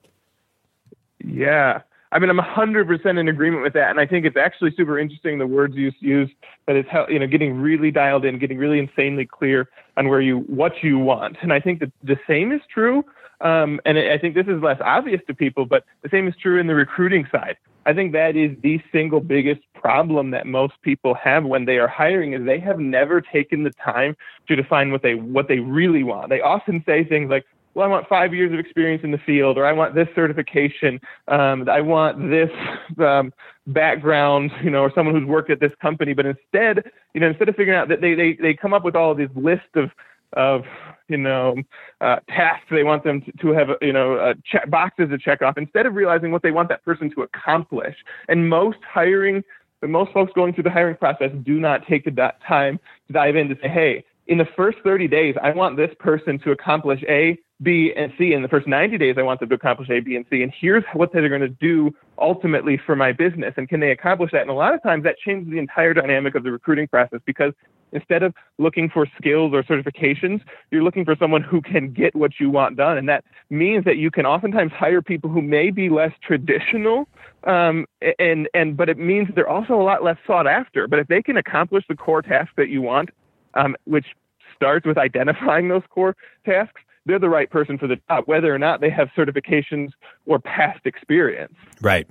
Yeah. 1.26 1.82
I 2.12 2.20
mean, 2.20 2.30
I'm 2.30 2.38
100% 2.38 3.20
in 3.20 3.28
agreement 3.30 3.64
with 3.64 3.74
that, 3.74 3.90
and 3.90 4.00
I 4.00 4.06
think 4.06 4.26
it's 4.26 4.36
actually 4.36 4.74
super 4.76 5.00
interesting 5.00 5.40
the 5.40 5.48
words 5.48 5.76
you 5.76 5.92
use 6.00 6.30
that 6.68 6.76
it's 6.76 6.90
you 7.10 7.20
know 7.20 7.28
getting 7.28 7.60
really 7.62 7.90
dialed 7.90 8.26
in, 8.26 8.38
getting 8.38 8.58
really 8.58 8.80
insanely 8.80 9.26
clear 9.26 9.70
on 9.96 10.10
where 10.10 10.20
you 10.20 10.40
what 10.40 10.84
you 10.84 11.00
want. 11.00 11.38
And 11.42 11.54
I 11.54 11.60
think 11.62 11.80
that 11.80 11.92
the 12.04 12.20
same 12.28 12.52
is 12.52 12.62
true, 12.74 13.06
um, 13.40 13.80
and 13.86 13.98
I 13.98 14.18
think 14.18 14.36
this 14.36 14.48
is 14.48 14.62
less 14.62 14.80
obvious 14.82 15.22
to 15.28 15.34
people, 15.34 15.66
but 15.66 15.86
the 16.02 16.10
same 16.10 16.28
is 16.28 16.36
true 16.36 16.60
in 16.60 16.68
the 16.68 16.76
recruiting 16.76 17.28
side. 17.32 17.56
I 17.86 17.94
think 17.94 18.12
that 18.12 18.36
is 18.36 18.56
the 18.62 18.80
single 18.92 19.22
biggest 19.22 19.62
problem 19.74 20.32
that 20.32 20.46
most 20.46 20.74
people 20.84 21.16
have 21.16 21.44
when 21.46 21.66
they 21.66 21.80
are 21.80 21.88
hiring 21.88 22.34
is 22.34 22.46
they 22.46 22.60
have 22.60 22.80
never 22.80 23.22
taken 23.22 23.64
the 23.64 23.72
time 23.72 24.16
to 24.48 24.56
define 24.56 24.92
what 24.92 25.02
they 25.02 25.16
what 25.16 25.48
they 25.48 25.60
really 25.60 26.04
want. 26.04 26.30
They 26.30 26.42
often 26.42 26.84
say 26.86 27.04
things 27.04 27.30
like, 27.30 27.46
well, 27.74 27.86
I 27.86 27.90
want 27.90 28.08
five 28.08 28.34
years 28.34 28.52
of 28.52 28.60
experience 28.60 29.04
in 29.04 29.12
the 29.12 29.18
field, 29.18 29.58
or 29.58 29.66
I 29.66 29.72
want 29.72 29.96
this 29.96 30.08
certification, 30.14 31.00
um, 31.28 31.70
I 31.70 31.82
want 31.82 32.30
this 32.30 32.50
um, 33.00 33.34
background, 33.68 34.52
you 34.64 34.70
know, 34.70 34.82
or 34.82 34.92
someone 34.94 35.16
who's 35.16 35.28
worked 35.28 35.50
at 35.50 35.60
this 35.60 35.72
company. 35.82 36.14
But 36.14 36.26
instead, 36.26 36.92
you 37.14 37.22
know, 37.22 37.30
instead 37.30 37.50
of 37.50 37.56
figuring 37.56 37.80
out 37.80 37.88
that 37.90 38.02
they 38.02 38.14
they 38.14 38.34
they 38.34 38.54
come 38.54 38.74
up 38.74 38.84
with 38.84 38.96
all 38.96 39.16
these 39.16 39.30
lists 39.36 39.70
of 39.76 39.92
of 40.34 40.64
you 41.08 41.18
know 41.18 41.56
uh, 42.00 42.18
tasks 42.30 42.66
they 42.72 42.84
want 42.84 43.04
them 43.04 43.22
to, 43.22 43.32
to 43.34 43.52
have 43.52 43.70
you 43.82 43.94
know 43.94 44.16
uh, 44.16 44.34
check 44.46 44.70
boxes 44.70 45.10
to 45.10 45.18
check 45.18 45.42
off 45.42 45.58
instead 45.58 45.86
of 45.86 45.96
realizing 45.96 46.32
what 46.32 46.42
they 46.42 46.52
want 46.52 46.70
that 46.70 46.84
person 46.84 47.10
to 47.12 47.22
accomplish. 47.22 47.96
And 48.28 48.50
most 48.50 48.80
hiring, 48.88 49.44
most 49.82 50.12
folks 50.12 50.32
going 50.34 50.54
through 50.54 50.64
the 50.64 50.72
hiring 50.72 50.98
process 50.98 51.32
do 51.44 51.60
not 51.60 51.88
take 51.88 52.04
that 52.16 52.42
time 52.48 52.80
to 53.08 53.14
dive 53.14 53.36
in 53.36 53.50
to 53.50 53.56
say, 53.62 53.70
hey, 53.70 54.06
in 54.28 54.38
the 54.38 54.48
first 54.56 54.78
30 54.84 55.08
days, 55.08 55.36
I 55.42 55.52
want 55.52 55.78
this 55.78 55.92
person 56.00 56.40
to 56.40 56.52
accomplish 56.52 57.04
A, 57.10 57.38
B, 57.62 57.94
and 57.96 58.12
C. 58.18 58.34
In 58.34 58.42
the 58.42 58.48
first 58.48 58.68
90 58.68 58.98
days, 58.98 59.16
I 59.18 59.22
want 59.22 59.40
them 59.40 59.50
to 59.50 59.56
accomplish 59.56 59.90
A, 59.90 60.00
B, 60.00 60.16
and 60.16 60.26
C. 60.30 60.42
And 60.42 60.52
here's 60.60 60.84
what 60.94 61.14
they're 61.14 61.30
going 61.30 61.42
to 61.42 61.50
do 61.50 61.92
ultimately 62.18 62.80
for 62.86 62.96
my 62.96 63.12
business. 63.12 63.54
And 63.58 63.70
can 63.70 63.80
they 63.80 63.92
accomplish 63.92 64.32
that? 64.32 64.42
And 64.42 64.50
a 64.50 64.54
lot 64.54 64.74
of 64.74 64.82
times 64.84 65.04
that 65.04 65.18
changes 65.18 65.52
the 65.52 65.60
entire 65.60 65.94
dynamic 65.94 66.36
of 66.36 66.44
the 66.44 66.52
recruiting 66.52 66.88
process 66.88 67.20
because 67.26 67.54
instead 67.92 68.24
of 68.24 68.34
looking 68.58 68.90
for 68.90 69.06
skills 69.18 69.54
or 69.54 69.64
certifications, 69.64 70.42
you're 70.72 70.84
looking 70.84 71.06
for 71.06 71.16
someone 71.18 71.44
who 71.44 71.62
can 71.62 71.92
get 71.92 72.16
what 72.16 72.40
you 72.40 72.50
want 72.50 72.78
done. 72.78 72.98
And 72.98 73.08
that 73.10 73.24
means 73.50 73.86
that 73.86 73.98
you 73.98 74.10
can 74.10 74.26
oftentimes 74.26 74.72
hire 74.72 75.02
people 75.02 75.30
who 75.30 75.42
may 75.42 75.72
be 75.72 75.90
less 75.90 76.12
traditional. 76.24 77.08
Um, 77.44 77.86
and, 78.18 78.48
and, 78.54 78.78
but 78.78 78.90
it 78.90 78.98
means 78.98 79.30
they're 79.36 79.50
also 79.50 79.74
a 79.74 79.84
lot 79.84 80.04
less 80.04 80.18
sought 80.26 80.48
after. 80.48 80.88
But 80.88 81.00
if 81.00 81.08
they 81.08 81.22
can 81.22 81.38
accomplish 81.38 81.84
the 81.88 81.96
core 81.96 82.22
task 82.22 82.52
that 82.58 82.70
you 82.70 82.82
want, 82.82 83.10
um, 83.54 83.76
which 83.84 84.06
starts 84.56 84.86
with 84.86 84.98
identifying 84.98 85.68
those 85.68 85.84
core 85.90 86.16
tasks, 86.46 86.82
they're 87.06 87.20
the 87.20 87.30
right 87.30 87.50
person 87.50 87.78
for 87.78 87.88
the 87.88 87.98
job, 88.10 88.26
whether 88.26 88.54
or 88.54 88.60
not 88.60 88.82
they 88.82 88.90
have 88.90 89.10
certifications 89.18 89.92
or 90.26 90.40
past 90.40 90.86
experience. 90.86 91.54
Right. 91.82 92.08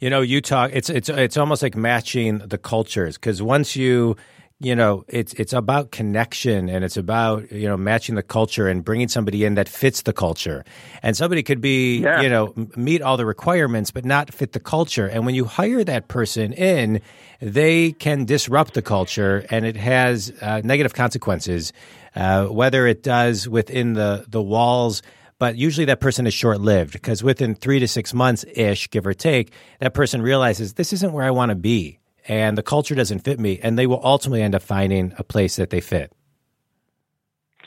You 0.00 0.10
know, 0.10 0.20
you 0.20 0.40
talk. 0.40 0.70
It's 0.72 0.90
it's 0.90 1.08
it's 1.08 1.36
almost 1.36 1.62
like 1.62 1.76
matching 1.76 2.38
the 2.38 2.58
cultures 2.58 3.16
because 3.16 3.42
once 3.42 3.74
you 3.74 4.16
you 4.64 4.74
know 4.74 5.04
it's 5.08 5.32
it's 5.34 5.52
about 5.52 5.90
connection 5.90 6.68
and 6.68 6.84
it's 6.84 6.96
about 6.96 7.50
you 7.52 7.68
know 7.68 7.76
matching 7.76 8.14
the 8.14 8.22
culture 8.22 8.68
and 8.68 8.84
bringing 8.84 9.08
somebody 9.08 9.44
in 9.44 9.54
that 9.54 9.68
fits 9.68 10.02
the 10.02 10.12
culture. 10.12 10.64
And 11.02 11.16
somebody 11.16 11.42
could 11.42 11.60
be 11.60 11.98
yeah. 11.98 12.20
you 12.22 12.28
know 12.28 12.54
meet 12.76 13.02
all 13.02 13.16
the 13.16 13.26
requirements 13.26 13.90
but 13.90 14.04
not 14.04 14.32
fit 14.32 14.52
the 14.52 14.60
culture. 14.60 15.06
And 15.06 15.26
when 15.26 15.34
you 15.34 15.44
hire 15.44 15.84
that 15.84 16.08
person 16.08 16.52
in 16.52 17.00
they 17.40 17.92
can 17.92 18.24
disrupt 18.24 18.74
the 18.74 18.82
culture 18.82 19.44
and 19.50 19.66
it 19.66 19.76
has 19.76 20.32
uh, 20.40 20.62
negative 20.64 20.94
consequences 20.94 21.72
uh, 22.16 22.46
whether 22.46 22.86
it 22.86 23.02
does 23.02 23.48
within 23.48 23.94
the 23.94 24.24
the 24.28 24.42
walls. 24.42 25.02
But 25.38 25.56
usually 25.56 25.86
that 25.86 26.00
person 26.00 26.26
is 26.26 26.32
short 26.32 26.60
lived 26.60 26.92
because 26.92 27.22
within 27.22 27.54
three 27.54 27.80
to 27.80 27.88
six 27.88 28.14
months 28.14 28.44
ish, 28.54 28.88
give 28.90 29.06
or 29.06 29.14
take, 29.14 29.52
that 29.80 29.92
person 29.92 30.22
realizes 30.22 30.74
this 30.74 30.92
isn't 30.92 31.12
where 31.12 31.24
I 31.24 31.32
want 31.32 31.50
to 31.50 31.56
be 31.56 31.98
and 32.26 32.56
the 32.56 32.62
culture 32.62 32.94
doesn't 32.94 33.20
fit 33.20 33.38
me, 33.38 33.60
and 33.62 33.78
they 33.78 33.86
will 33.86 34.00
ultimately 34.02 34.42
end 34.42 34.54
up 34.54 34.62
finding 34.62 35.12
a 35.18 35.24
place 35.24 35.56
that 35.56 35.70
they 35.70 35.80
fit. 35.80 36.12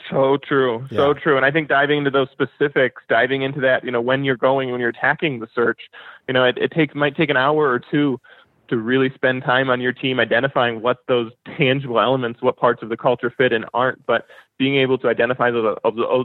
So 0.09 0.37
true, 0.37 0.87
yeah. 0.89 0.97
so 0.97 1.13
true. 1.13 1.35
And 1.35 1.45
I 1.45 1.51
think 1.51 1.67
diving 1.67 1.99
into 1.99 2.11
those 2.11 2.29
specifics, 2.31 3.01
diving 3.09 3.41
into 3.41 3.59
that, 3.61 3.83
you 3.83 3.91
know, 3.91 4.01
when 4.01 4.23
you're 4.23 4.37
going, 4.37 4.71
when 4.71 4.79
you're 4.79 4.89
attacking 4.89 5.39
the 5.39 5.47
search, 5.53 5.81
you 6.27 6.33
know, 6.33 6.45
it, 6.45 6.57
it 6.57 6.71
takes 6.71 6.95
might 6.95 7.15
take 7.15 7.29
an 7.29 7.37
hour 7.37 7.69
or 7.69 7.79
two 7.79 8.19
to 8.69 8.77
really 8.77 9.11
spend 9.15 9.43
time 9.43 9.69
on 9.69 9.81
your 9.81 9.93
team 9.93 10.19
identifying 10.19 10.81
what 10.81 10.97
those 11.07 11.31
tangible 11.57 11.99
elements, 11.99 12.41
what 12.41 12.57
parts 12.57 12.83
of 12.83 12.89
the 12.89 12.97
culture 12.97 13.33
fit 13.35 13.53
and 13.53 13.65
aren't, 13.73 14.05
but 14.05 14.25
being 14.57 14.77
able 14.77 14.97
to 14.97 15.07
identify 15.07 15.51
those, 15.51 15.77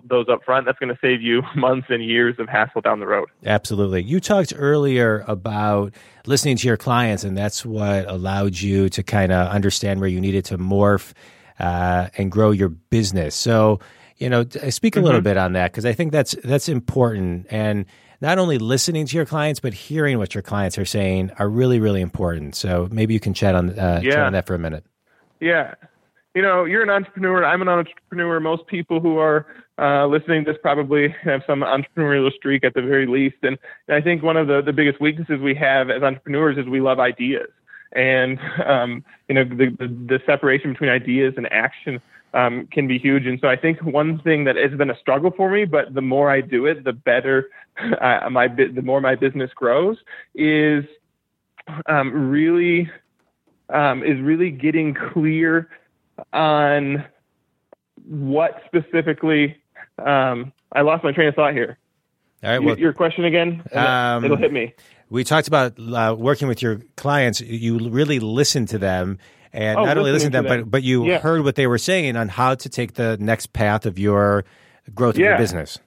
those 0.09 0.27
up 0.31 0.43
front, 0.45 0.67
that's 0.67 0.79
going 0.79 0.89
to 0.89 0.99
save 1.01 1.21
you 1.21 1.43
months 1.57 1.89
and 1.91 2.05
years 2.05 2.35
of 2.39 2.49
hassle 2.49 2.81
down 2.81 3.01
the 3.01 3.07
road. 3.07 3.29
Absolutely. 3.45 4.03
You 4.03 4.21
talked 4.21 4.53
earlier 4.57 5.25
about 5.29 5.95
listening 6.27 6.57
to 6.57 6.67
your 6.67 6.77
clients, 6.77 7.25
and 7.25 7.37
that's 7.37 7.65
what 7.65 8.09
allowed 8.09 8.59
you 8.59 8.89
to 8.91 9.03
kind 9.03 9.33
of 9.33 9.49
understand 9.49 10.01
where 10.01 10.09
you 10.09 10.21
needed 10.21 10.45
to 10.47 10.59
morph 10.59 11.13
uh, 11.59 12.09
and 12.17 12.31
grow 12.33 12.51
your 12.51 12.69
business. 12.69 13.35
So, 13.35 13.81
you 14.17 14.31
know, 14.31 14.45
speak 14.45 14.97
a 14.97 14.99
mm-hmm. 14.99 15.05
little 15.05 15.21
bit 15.21 15.37
on 15.37 15.53
that 15.53 15.73
because 15.73 15.85
I 15.85 15.93
think 15.93 16.13
that's 16.13 16.35
that's 16.45 16.69
important. 16.69 17.47
And 17.51 17.87
not 18.23 18.39
only 18.39 18.57
listening 18.57 19.05
to 19.05 19.17
your 19.17 19.27
clients, 19.27 19.61
but 19.61 19.75
hearing 19.75 20.17
what 20.17 20.35
your 20.35 20.43
clients 20.43 20.79
are 20.79 20.87
saying 20.87 21.31
are 21.39 21.49
really, 21.49 21.81
really 21.81 22.01
important. 22.01 22.55
So 22.55 22.89
maybe 22.91 23.13
you 23.13 23.21
can 23.21 23.35
chat 23.35 23.55
on 23.55 23.79
uh, 23.79 24.01
yeah. 24.03 24.11
chat 24.13 24.21
on 24.21 24.33
that 24.33 24.47
for 24.47 24.55
a 24.55 24.59
minute. 24.59 24.85
Yeah, 25.41 25.75
you 26.35 26.41
know, 26.41 26.65
you're 26.65 26.83
an 26.83 26.91
entrepreneur. 26.91 27.45
I'm 27.45 27.61
an 27.61 27.69
entrepreneur. 27.69 28.41
Most 28.41 28.67
people 28.67 29.01
who 29.01 29.19
are 29.19 29.47
uh, 29.79 30.07
listening 30.07 30.45
to 30.45 30.53
this 30.53 30.61
probably 30.63 31.15
have 31.23 31.43
some 31.47 31.61
entrepreneurial 31.61 32.33
streak 32.33 32.65
at 32.65 32.75
the 32.75 32.83
very 32.83 33.07
least. 33.07 33.37
And, 33.43 33.59
and 33.89 33.97
I 33.97 34.01
think 34.01 34.23
one 34.23 34.37
of 34.37 34.47
the, 34.47 34.63
the 34.63 34.73
biggest 34.73 35.01
weaknesses 35.01 35.41
we 35.41 35.55
have 35.57 35.91
as 35.91 36.03
entrepreneurs 36.03 36.57
is 36.57 36.67
we 36.67 36.81
love 36.81 37.01
ideas. 37.01 37.49
And, 37.95 38.39
um, 38.65 39.05
you 39.29 39.35
know, 39.35 39.45
the, 39.45 39.77
the, 39.79 39.89
the 39.89 40.23
separation 40.25 40.73
between 40.73 40.89
ideas 40.89 41.35
and 41.37 41.53
action 41.53 42.01
um, 42.35 42.69
can 42.73 42.87
be 42.87 42.99
huge. 42.99 43.27
And 43.27 43.39
so 43.41 43.49
I 43.49 43.57
think 43.57 43.83
one 43.83 44.21
thing 44.21 44.45
that 44.45 44.57
has 44.57 44.77
been 44.77 44.91
a 44.91 44.99
struggle 44.99 45.31
for 45.37 45.51
me, 45.51 45.65
but 45.65 45.95
the 45.95 46.01
more 46.01 46.31
I 46.31 46.41
do 46.41 46.67
it, 46.67 46.85
the 46.85 46.93
better 46.93 47.51
uh, 48.01 48.29
my 48.31 48.49
the 48.49 48.83
more 48.83 49.01
my 49.01 49.15
business 49.15 49.51
grows, 49.55 49.99
is 50.35 50.85
um, 51.87 52.31
really 52.31 52.91
um, 53.69 54.03
is 54.03 54.21
really 54.21 54.51
getting 54.51 54.95
clear 55.13 55.69
on 56.33 57.05
what 58.07 58.63
specifically. 58.67 59.57
Um, 59.99 60.53
I 60.73 60.81
lost 60.81 61.05
my 61.05 61.13
train 61.13 61.29
of 61.29 61.35
thought 61.35 61.53
here. 61.53 61.79
All 62.43 62.51
right. 62.51 62.59
Well, 62.59 62.79
your 62.79 62.93
question 62.93 63.25
again? 63.25 63.63
Um, 63.73 64.25
it'll 64.25 64.37
hit 64.37 64.53
me. 64.53 64.75
We 65.11 65.25
talked 65.25 65.47
about 65.47 65.79
uh, 65.79 66.17
working 66.19 66.49
with 66.49 66.63
your 66.63 66.81
clients. 66.97 67.41
You 67.41 67.91
really 67.91 68.19
listen 68.19 68.67
to 68.67 68.79
them, 68.79 69.19
and 69.53 69.79
oh, 69.79 69.85
not 69.85 69.99
only 69.99 70.13
listen 70.13 70.33
to 70.33 70.39
them, 70.39 70.45
to 70.45 70.51
them, 70.51 70.61
but 70.63 70.71
but 70.71 70.83
you 70.83 71.07
yeah. 71.07 71.19
heard 71.19 71.45
what 71.45 71.57
they 71.57 71.67
were 71.67 71.79
saying 71.79 72.17
on 72.17 72.29
how 72.29 72.55
to 72.55 72.69
take 72.69 72.95
the 72.95 73.17
next 73.19 73.53
path 73.53 73.87
of 73.87 73.99
your 73.99 74.45
growth 74.95 75.17
yeah. 75.17 75.27
of 75.27 75.31
your 75.31 75.39
business. 75.39 75.79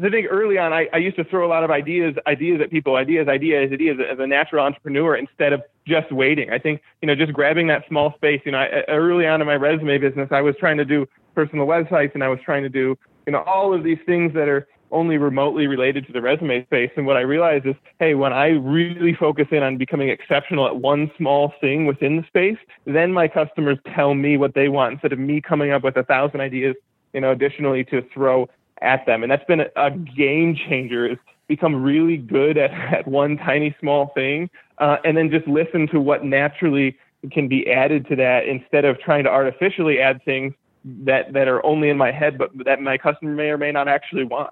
I 0.00 0.10
think 0.10 0.28
early 0.30 0.58
on, 0.58 0.72
I, 0.72 0.86
I 0.92 0.98
used 0.98 1.16
to 1.16 1.24
throw 1.24 1.44
a 1.44 1.50
lot 1.50 1.64
of 1.64 1.72
ideas, 1.72 2.14
ideas 2.26 2.60
at 2.62 2.70
people, 2.70 2.94
ideas, 2.94 3.26
ideas, 3.26 3.72
ideas 3.72 3.98
as 4.08 4.18
a 4.20 4.28
natural 4.28 4.64
entrepreneur 4.64 5.16
instead 5.16 5.52
of 5.52 5.62
just 5.88 6.12
waiting. 6.12 6.50
I 6.50 6.58
think, 6.58 6.82
you 7.02 7.08
know, 7.08 7.16
just 7.16 7.32
grabbing 7.32 7.66
that 7.66 7.82
small 7.88 8.14
space, 8.14 8.40
you 8.44 8.52
know, 8.52 8.58
I, 8.58 8.84
early 8.86 9.26
on 9.26 9.40
in 9.40 9.46
my 9.48 9.56
resume 9.56 9.98
business, 9.98 10.28
I 10.30 10.40
was 10.40 10.54
trying 10.60 10.76
to 10.76 10.84
do 10.84 11.08
personal 11.34 11.66
websites 11.66 12.14
and 12.14 12.22
I 12.22 12.28
was 12.28 12.38
trying 12.44 12.62
to 12.62 12.68
do, 12.68 12.96
you 13.26 13.32
know, 13.32 13.42
all 13.42 13.74
of 13.74 13.82
these 13.82 13.98
things 14.06 14.32
that 14.34 14.48
are 14.48 14.68
only 14.90 15.18
remotely 15.18 15.66
related 15.66 16.06
to 16.06 16.12
the 16.12 16.20
resume 16.20 16.64
space. 16.64 16.90
And 16.96 17.06
what 17.06 17.16
I 17.16 17.20
realized 17.20 17.66
is, 17.66 17.74
hey, 17.98 18.14
when 18.14 18.32
I 18.32 18.48
really 18.48 19.14
focus 19.14 19.46
in 19.50 19.62
on 19.62 19.76
becoming 19.76 20.08
exceptional 20.08 20.66
at 20.66 20.76
one 20.76 21.10
small 21.16 21.52
thing 21.60 21.86
within 21.86 22.16
the 22.16 22.26
space, 22.26 22.58
then 22.86 23.12
my 23.12 23.28
customers 23.28 23.78
tell 23.94 24.14
me 24.14 24.36
what 24.36 24.54
they 24.54 24.68
want 24.68 24.94
instead 24.94 25.12
of 25.12 25.18
me 25.18 25.40
coming 25.40 25.70
up 25.70 25.84
with 25.84 25.96
a 25.96 26.04
thousand 26.04 26.40
ideas, 26.40 26.76
you 27.12 27.20
know, 27.20 27.30
additionally 27.32 27.84
to 27.84 28.02
throw 28.12 28.48
at 28.82 29.04
them. 29.06 29.22
And 29.22 29.30
that's 29.30 29.44
been 29.44 29.64
a, 29.76 29.90
game 29.90 30.56
changer 30.68 31.06
is 31.06 31.18
become 31.48 31.82
really 31.82 32.16
good 32.16 32.58
at, 32.58 32.70
at 32.94 33.06
one 33.06 33.36
tiny 33.36 33.74
small 33.80 34.12
thing 34.14 34.50
uh, 34.78 34.96
and 35.04 35.16
then 35.16 35.30
just 35.30 35.46
listen 35.48 35.88
to 35.88 36.00
what 36.00 36.24
naturally 36.24 36.96
can 37.32 37.48
be 37.48 37.70
added 37.70 38.06
to 38.08 38.16
that 38.16 38.46
instead 38.46 38.84
of 38.84 38.98
trying 39.00 39.24
to 39.24 39.30
artificially 39.30 39.98
add 39.98 40.22
things 40.24 40.54
that, 40.84 41.32
that 41.32 41.48
are 41.48 41.64
only 41.66 41.88
in 41.88 41.96
my 41.96 42.12
head 42.12 42.38
but 42.38 42.50
that 42.64 42.80
my 42.80 42.96
customer 42.96 43.34
may 43.34 43.48
or 43.48 43.58
may 43.58 43.72
not 43.72 43.88
actually 43.88 44.24
want. 44.24 44.50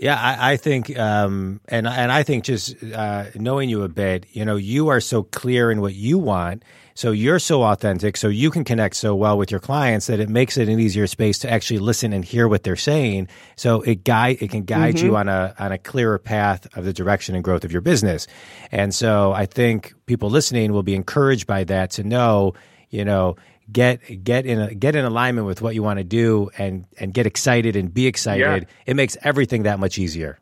Yeah, 0.00 0.14
I, 0.14 0.52
I 0.52 0.56
think, 0.56 0.96
um, 0.96 1.60
and 1.66 1.86
and 1.88 2.12
I 2.12 2.22
think 2.22 2.44
just 2.44 2.76
uh, 2.84 3.26
knowing 3.34 3.68
you 3.68 3.82
a 3.82 3.88
bit, 3.88 4.26
you 4.30 4.44
know, 4.44 4.54
you 4.54 4.88
are 4.88 5.00
so 5.00 5.24
clear 5.24 5.72
in 5.72 5.80
what 5.80 5.94
you 5.94 6.18
want, 6.18 6.62
so 6.94 7.10
you're 7.10 7.40
so 7.40 7.64
authentic, 7.64 8.16
so 8.16 8.28
you 8.28 8.50
can 8.50 8.62
connect 8.62 8.94
so 8.94 9.16
well 9.16 9.36
with 9.36 9.50
your 9.50 9.58
clients 9.58 10.06
that 10.06 10.20
it 10.20 10.28
makes 10.28 10.56
it 10.56 10.68
an 10.68 10.78
easier 10.78 11.08
space 11.08 11.40
to 11.40 11.50
actually 11.50 11.80
listen 11.80 12.12
and 12.12 12.24
hear 12.24 12.46
what 12.46 12.62
they're 12.62 12.76
saying. 12.76 13.26
So 13.56 13.82
it 13.82 14.04
guide 14.04 14.38
it 14.40 14.50
can 14.50 14.62
guide 14.62 14.96
mm-hmm. 14.96 15.06
you 15.06 15.16
on 15.16 15.28
a 15.28 15.52
on 15.58 15.72
a 15.72 15.78
clearer 15.78 16.18
path 16.18 16.68
of 16.76 16.84
the 16.84 16.92
direction 16.92 17.34
and 17.34 17.42
growth 17.42 17.64
of 17.64 17.72
your 17.72 17.82
business. 17.82 18.28
And 18.70 18.94
so 18.94 19.32
I 19.32 19.46
think 19.46 19.94
people 20.06 20.30
listening 20.30 20.72
will 20.72 20.84
be 20.84 20.94
encouraged 20.94 21.48
by 21.48 21.64
that 21.64 21.90
to 21.92 22.04
know, 22.04 22.54
you 22.88 23.04
know, 23.04 23.34
get 23.70 24.24
get 24.24 24.46
in 24.46 24.60
a, 24.60 24.74
get 24.74 24.94
in 24.94 25.04
alignment 25.04 25.46
with 25.46 25.60
what 25.60 25.74
you 25.74 25.82
want 25.82 25.98
to 25.98 26.04
do 26.04 26.50
and 26.58 26.86
and 26.98 27.12
get 27.12 27.26
excited 27.26 27.76
and 27.76 27.92
be 27.92 28.06
excited 28.06 28.62
yeah. 28.62 28.68
it 28.86 28.94
makes 28.94 29.16
everything 29.22 29.64
that 29.64 29.78
much 29.78 29.98
easier 29.98 30.38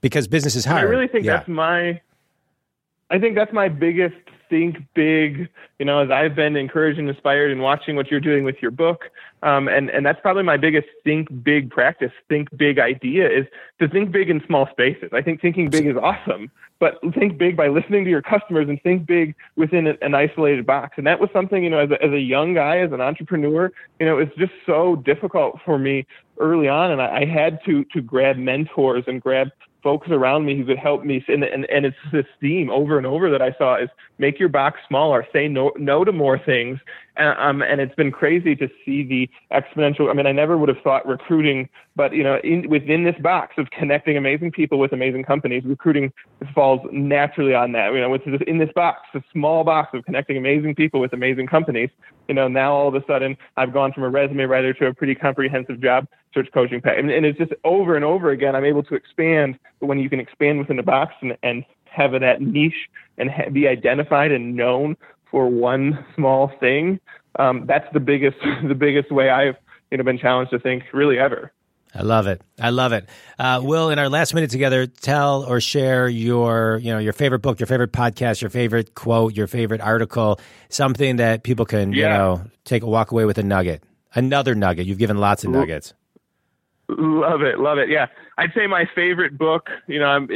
because 0.00 0.26
business 0.26 0.56
is 0.56 0.64
hard 0.64 0.80
i 0.80 0.82
really 0.82 1.06
think 1.06 1.24
yeah. 1.24 1.36
that's 1.36 1.48
my 1.48 2.00
i 3.10 3.18
think 3.18 3.34
that's 3.36 3.52
my 3.52 3.68
biggest 3.68 4.16
think 4.48 4.78
big 4.94 5.48
you 5.78 5.84
know 5.84 6.00
as 6.00 6.10
i've 6.10 6.34
been 6.34 6.56
encouraged 6.56 6.98
and 6.98 7.08
inspired 7.08 7.50
and 7.50 7.60
watching 7.60 7.96
what 7.96 8.10
you're 8.10 8.20
doing 8.20 8.44
with 8.44 8.56
your 8.60 8.70
book 8.70 9.10
um, 9.42 9.68
and 9.68 9.90
and 9.90 10.04
that's 10.04 10.20
probably 10.20 10.42
my 10.42 10.56
biggest 10.56 10.86
think 11.04 11.28
big 11.42 11.70
practice 11.70 12.12
think 12.28 12.48
big 12.56 12.78
idea 12.78 13.28
is 13.28 13.46
to 13.80 13.88
think 13.88 14.10
big 14.10 14.30
in 14.30 14.42
small 14.46 14.68
spaces 14.70 15.10
i 15.12 15.22
think 15.22 15.40
thinking 15.40 15.68
big 15.68 15.86
is 15.86 15.96
awesome 15.96 16.50
but 16.78 16.98
think 17.18 17.38
big 17.38 17.56
by 17.56 17.68
listening 17.68 18.04
to 18.04 18.10
your 18.10 18.22
customers 18.22 18.68
and 18.68 18.80
think 18.82 19.06
big 19.06 19.34
within 19.56 19.86
an 19.86 20.14
isolated 20.14 20.66
box. 20.66 20.94
And 20.98 21.06
that 21.06 21.20
was 21.20 21.30
something, 21.32 21.64
you 21.64 21.70
know, 21.70 21.78
as 21.78 21.90
a, 21.90 22.02
as 22.04 22.12
a 22.12 22.20
young 22.20 22.54
guy, 22.54 22.78
as 22.78 22.92
an 22.92 23.00
entrepreneur, 23.00 23.72
you 23.98 24.06
know, 24.06 24.18
it's 24.18 24.34
just 24.36 24.52
so 24.66 24.96
difficult 24.96 25.58
for 25.64 25.78
me 25.78 26.06
early 26.38 26.68
on. 26.68 26.90
And 26.90 27.00
I, 27.00 27.20
I 27.20 27.24
had 27.24 27.60
to, 27.64 27.84
to 27.94 28.02
grab 28.02 28.36
mentors 28.36 29.04
and 29.06 29.22
grab 29.22 29.48
folks 29.86 30.08
around 30.10 30.44
me 30.44 30.56
who 30.56 30.64
could 30.64 30.78
help 30.78 31.04
me. 31.04 31.24
And, 31.28 31.44
and, 31.44 31.64
and 31.70 31.86
it's 31.86 31.96
this 32.10 32.26
theme 32.40 32.70
over 32.70 32.98
and 32.98 33.06
over 33.06 33.30
that 33.30 33.40
I 33.40 33.54
saw 33.56 33.76
is 33.76 33.88
make 34.18 34.36
your 34.36 34.48
box 34.48 34.80
smaller, 34.88 35.24
say 35.32 35.46
no, 35.46 35.70
no 35.76 36.02
to 36.02 36.10
more 36.10 36.40
things. 36.40 36.80
And, 37.16 37.38
um, 37.38 37.62
and 37.62 37.80
it's 37.80 37.94
been 37.94 38.12
crazy 38.12 38.54
to 38.56 38.68
see 38.84 39.02
the 39.02 39.30
exponential. 39.52 40.10
I 40.10 40.12
mean, 40.12 40.26
I 40.26 40.32
never 40.32 40.56
would 40.56 40.68
have 40.68 40.78
thought 40.82 41.06
recruiting, 41.06 41.68
but 41.94 42.12
you 42.12 42.22
know, 42.22 42.38
in, 42.44 42.68
within 42.68 43.04
this 43.04 43.16
box 43.20 43.54
of 43.58 43.70
connecting 43.70 44.16
amazing 44.16 44.52
people 44.52 44.78
with 44.78 44.92
amazing 44.92 45.24
companies, 45.24 45.64
recruiting 45.64 46.12
falls 46.54 46.80
naturally 46.92 47.54
on 47.54 47.72
that. 47.72 47.92
You 47.92 48.00
know, 48.00 48.10
with 48.10 48.24
this, 48.24 48.40
in 48.46 48.58
this 48.58 48.70
box, 48.74 49.00
a 49.14 49.22
small 49.32 49.64
box 49.64 49.90
of 49.94 50.04
connecting 50.04 50.36
amazing 50.36 50.74
people 50.74 51.00
with 51.00 51.12
amazing 51.12 51.46
companies. 51.46 51.90
You 52.28 52.34
know, 52.34 52.48
now 52.48 52.72
all 52.72 52.88
of 52.88 52.94
a 52.94 53.04
sudden 53.06 53.36
I've 53.56 53.72
gone 53.72 53.92
from 53.92 54.02
a 54.02 54.08
resume 54.08 54.44
writer 54.44 54.72
to 54.74 54.86
a 54.86 54.94
pretty 54.94 55.14
comprehensive 55.14 55.80
job 55.80 56.06
search 56.34 56.48
coaching 56.52 56.80
pack. 56.80 56.98
And, 56.98 57.10
and 57.10 57.24
it's 57.24 57.38
just 57.38 57.52
over 57.64 57.96
and 57.96 58.04
over 58.04 58.30
again, 58.30 58.54
I'm 58.54 58.64
able 58.64 58.82
to 58.84 58.94
expand. 58.94 59.58
But 59.80 59.86
when 59.86 59.98
you 59.98 60.10
can 60.10 60.20
expand 60.20 60.58
within 60.58 60.78
a 60.78 60.82
box 60.82 61.14
and, 61.22 61.36
and 61.42 61.64
have 61.84 62.12
that 62.12 62.40
niche 62.40 62.90
and 63.18 63.30
ha- 63.30 63.48
be 63.50 63.66
identified 63.66 64.32
and 64.32 64.54
known 64.54 64.96
for 65.30 65.48
one 65.48 66.04
small 66.14 66.52
thing, 66.60 67.00
um, 67.38 67.66
that's 67.66 67.86
the 67.92 68.00
biggest 68.00 68.36
the 68.68 68.74
biggest 68.74 69.10
way 69.10 69.30
I've 69.30 69.56
you 69.90 69.98
know 69.98 70.04
been 70.04 70.18
challenged 70.18 70.52
to 70.52 70.58
think 70.58 70.84
really 70.92 71.18
ever. 71.18 71.52
I 71.94 72.02
love 72.02 72.26
it. 72.26 72.42
I 72.60 72.70
love 72.70 72.92
it. 72.92 73.08
Uh, 73.38 73.60
Will, 73.62 73.88
in 73.88 73.98
our 73.98 74.10
last 74.10 74.34
minute 74.34 74.50
together, 74.50 74.86
tell 74.86 75.44
or 75.44 75.60
share 75.60 76.08
your, 76.08 76.78
you 76.82 76.92
know, 76.92 76.98
your 76.98 77.14
favorite 77.14 77.38
book, 77.38 77.58
your 77.58 77.66
favorite 77.66 77.92
podcast, 77.92 78.42
your 78.42 78.50
favorite 78.50 78.94
quote, 78.94 79.34
your 79.34 79.46
favorite 79.46 79.80
article, 79.80 80.38
something 80.68 81.16
that 81.16 81.42
people 81.42 81.64
can, 81.64 81.94
yeah. 81.94 82.02
you 82.02 82.08
know, 82.08 82.44
take 82.64 82.82
a 82.82 82.86
walk 82.86 83.12
away 83.12 83.24
with 83.24 83.38
a 83.38 83.42
nugget, 83.42 83.82
another 84.14 84.54
nugget. 84.54 84.86
You've 84.86 84.98
given 84.98 85.16
lots 85.16 85.44
of 85.44 85.50
nuggets. 85.50 85.94
Love 86.88 87.40
it, 87.40 87.58
love 87.58 87.78
it. 87.78 87.88
Yeah, 87.88 88.06
I'd 88.36 88.52
say 88.54 88.66
my 88.66 88.84
favorite 88.94 89.38
book. 89.38 89.70
You 89.86 89.98
know, 89.98 90.06
I'm, 90.06 90.28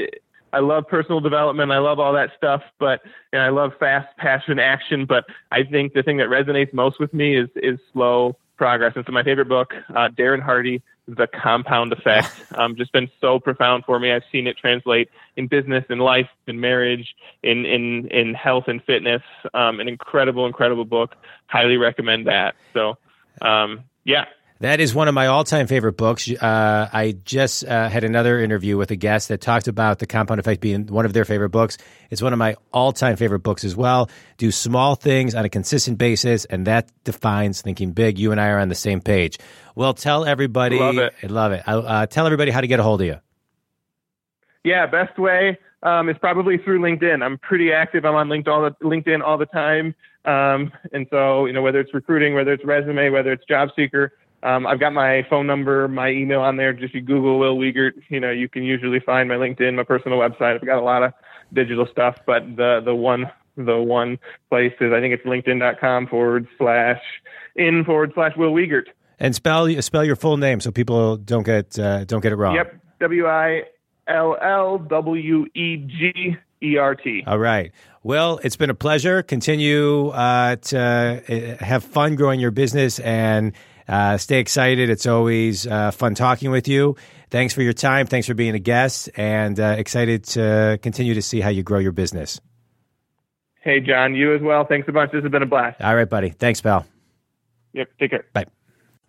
I 0.52 0.60
love 0.60 0.86
personal 0.88 1.20
development. 1.20 1.70
I 1.72 1.78
love 1.78 1.98
all 1.98 2.12
that 2.14 2.30
stuff, 2.36 2.62
but 2.78 3.00
and 3.32 3.42
I 3.42 3.50
love 3.50 3.72
fast 3.78 4.16
passion 4.16 4.58
action. 4.58 5.06
But 5.06 5.24
I 5.50 5.62
think 5.62 5.92
the 5.92 6.02
thing 6.02 6.16
that 6.18 6.28
resonates 6.28 6.72
most 6.72 7.00
with 7.00 7.12
me 7.14 7.36
is 7.36 7.48
is 7.56 7.78
slow 7.92 8.36
progress. 8.56 8.92
And 8.94 9.04
so 9.06 9.12
my 9.12 9.22
favorite 9.22 9.48
book, 9.48 9.72
uh, 9.88 10.10
Darren 10.10 10.42
Hardy, 10.42 10.82
The 11.08 11.26
Compound 11.26 11.94
Effect, 11.94 12.30
um, 12.56 12.76
just 12.76 12.92
been 12.92 13.10
so 13.20 13.38
profound 13.38 13.84
for 13.86 13.98
me. 13.98 14.12
I've 14.12 14.22
seen 14.30 14.46
it 14.46 14.58
translate 14.58 15.08
in 15.36 15.46
business, 15.46 15.82
in 15.88 15.98
life, 15.98 16.28
in 16.46 16.60
marriage, 16.60 17.14
in 17.42 17.64
in 17.64 18.08
in 18.08 18.34
health 18.34 18.64
and 18.66 18.82
fitness. 18.84 19.22
Um, 19.54 19.80
an 19.80 19.88
incredible, 19.88 20.46
incredible 20.46 20.84
book. 20.84 21.14
Highly 21.46 21.76
recommend 21.76 22.26
that. 22.26 22.54
So, 22.74 22.98
um, 23.40 23.84
yeah, 24.04 24.26
that 24.60 24.78
is 24.78 24.94
one 24.94 25.08
of 25.08 25.14
my 25.14 25.26
all-time 25.26 25.66
favorite 25.66 25.96
books. 25.96 26.30
Uh, 26.30 26.88
I 26.92 27.12
just 27.24 27.64
uh, 27.64 27.88
had 27.88 28.04
another 28.04 28.38
interview 28.38 28.76
with 28.76 28.90
a 28.90 28.96
guest 28.96 29.28
that 29.28 29.40
talked 29.40 29.68
about 29.68 29.98
the 29.98 30.06
Compound 30.06 30.38
Effect 30.38 30.60
being 30.60 30.86
one 30.86 31.04
of 31.06 31.12
their 31.12 31.24
favorite 31.24 31.48
books. 31.48 31.78
It's 32.10 32.20
one 32.20 32.32
of 32.32 32.38
my 32.38 32.56
all-time 32.72 33.16
favorite 33.16 33.40
books 33.40 33.64
as 33.64 33.74
well. 33.74 34.10
Do 34.36 34.50
small 34.50 34.94
things 34.94 35.34
on 35.34 35.44
a 35.44 35.48
consistent 35.48 35.98
basis, 35.98 36.44
and 36.44 36.66
that 36.66 36.90
defines 37.04 37.62
thinking 37.62 37.92
big. 37.92 38.18
You 38.18 38.32
and 38.32 38.40
I 38.40 38.48
are 38.48 38.58
on 38.58 38.68
the 38.68 38.74
same 38.74 39.00
page. 39.00 39.38
Well, 39.74 39.94
tell 39.94 40.24
everybody. 40.24 40.78
I 40.78 40.84
love 40.84 40.98
it. 40.98 41.14
I 41.22 41.26
love 41.26 41.52
it. 41.52 41.62
Uh, 41.66 42.06
tell 42.06 42.26
everybody 42.26 42.50
how 42.50 42.60
to 42.60 42.66
get 42.66 42.80
a 42.80 42.82
hold 42.82 43.00
of 43.00 43.06
you. 43.06 43.16
Yeah, 44.62 44.86
best 44.86 45.18
way 45.18 45.58
um, 45.82 46.10
is 46.10 46.16
probably 46.18 46.58
through 46.58 46.80
LinkedIn. 46.80 47.24
I'm 47.24 47.38
pretty 47.38 47.72
active. 47.72 48.04
I'm 48.04 48.14
on 48.14 48.28
LinkedIn 48.28 48.48
all 48.48 48.62
the, 48.62 48.86
LinkedIn 48.86 49.22
all 49.22 49.38
the 49.38 49.46
time. 49.46 49.94
Um, 50.26 50.70
and 50.92 51.06
so, 51.08 51.46
you 51.46 51.54
know, 51.54 51.62
whether 51.62 51.80
it's 51.80 51.94
recruiting, 51.94 52.34
whether 52.34 52.52
it's 52.52 52.64
resume, 52.64 53.08
whether 53.08 53.32
it's 53.32 53.44
job 53.46 53.70
seeker, 53.74 54.12
um, 54.42 54.66
I've 54.66 54.80
got 54.80 54.92
my 54.92 55.26
phone 55.28 55.46
number, 55.46 55.86
my 55.88 56.10
email 56.10 56.40
on 56.40 56.56
there. 56.56 56.72
Just 56.72 56.94
you 56.94 57.02
Google 57.02 57.38
Will 57.38 57.56
Wegert, 57.56 57.92
you 58.08 58.20
know, 58.20 58.30
you 58.30 58.48
can 58.48 58.62
usually 58.62 59.00
find 59.00 59.28
my 59.28 59.34
LinkedIn, 59.34 59.74
my 59.74 59.82
personal 59.82 60.18
website. 60.18 60.54
I've 60.54 60.66
got 60.66 60.78
a 60.78 60.84
lot 60.84 61.02
of 61.02 61.12
digital 61.52 61.86
stuff, 61.90 62.16
but 62.26 62.42
the 62.56 62.80
the 62.84 62.94
one 62.94 63.30
the 63.56 63.76
one 63.76 64.18
place 64.48 64.72
is 64.80 64.92
I 64.92 65.00
think 65.00 65.14
it's 65.14 65.26
LinkedIn.com 65.26 66.06
forward 66.06 66.48
slash 66.56 67.00
in 67.56 67.84
forward 67.84 68.12
slash 68.14 68.32
Will 68.36 68.52
Wegert. 68.52 68.84
And 69.18 69.34
spell 69.34 69.68
spell 69.82 70.04
your 70.04 70.16
full 70.16 70.38
name 70.38 70.60
so 70.60 70.70
people 70.70 71.18
don't 71.18 71.44
get 71.44 71.78
uh, 71.78 72.04
don't 72.04 72.22
get 72.22 72.32
it 72.32 72.36
wrong. 72.36 72.54
Yep, 72.54 72.80
W 73.00 73.26
I 73.26 73.62
L 74.08 74.36
L 74.40 74.78
W 74.78 75.46
E 75.54 75.76
G 75.76 76.36
E 76.62 76.76
R 76.78 76.94
T. 76.94 77.24
All 77.26 77.38
right. 77.38 77.72
Well, 78.02 78.40
it's 78.42 78.56
been 78.56 78.70
a 78.70 78.74
pleasure. 78.74 79.22
Continue 79.22 80.08
uh, 80.08 80.56
to 80.56 81.58
uh, 81.60 81.62
have 81.62 81.84
fun 81.84 82.16
growing 82.16 82.40
your 82.40 82.50
business 82.50 82.98
and 83.00 83.52
uh, 83.90 84.16
stay 84.16 84.38
excited. 84.38 84.88
It's 84.88 85.06
always 85.06 85.66
uh, 85.66 85.90
fun 85.90 86.14
talking 86.14 86.50
with 86.50 86.68
you. 86.68 86.96
Thanks 87.30 87.52
for 87.52 87.62
your 87.62 87.72
time. 87.72 88.06
Thanks 88.06 88.26
for 88.26 88.34
being 88.34 88.54
a 88.54 88.58
guest, 88.58 89.10
and 89.16 89.58
uh, 89.58 89.74
excited 89.76 90.24
to 90.24 90.78
continue 90.80 91.14
to 91.14 91.22
see 91.22 91.40
how 91.40 91.50
you 91.50 91.62
grow 91.62 91.80
your 91.80 91.92
business. 91.92 92.40
Hey, 93.62 93.80
John, 93.80 94.14
you 94.14 94.34
as 94.34 94.40
well. 94.40 94.64
Thanks 94.64 94.88
a 94.88 94.92
bunch. 94.92 95.12
This 95.12 95.22
has 95.22 95.30
been 95.30 95.42
a 95.42 95.46
blast. 95.46 95.80
All 95.82 95.94
right, 95.94 96.08
buddy. 96.08 96.30
Thanks, 96.30 96.60
pal. 96.60 96.86
Yep. 97.74 97.88
Take 97.98 98.10
care. 98.10 98.24
Bye. 98.32 98.46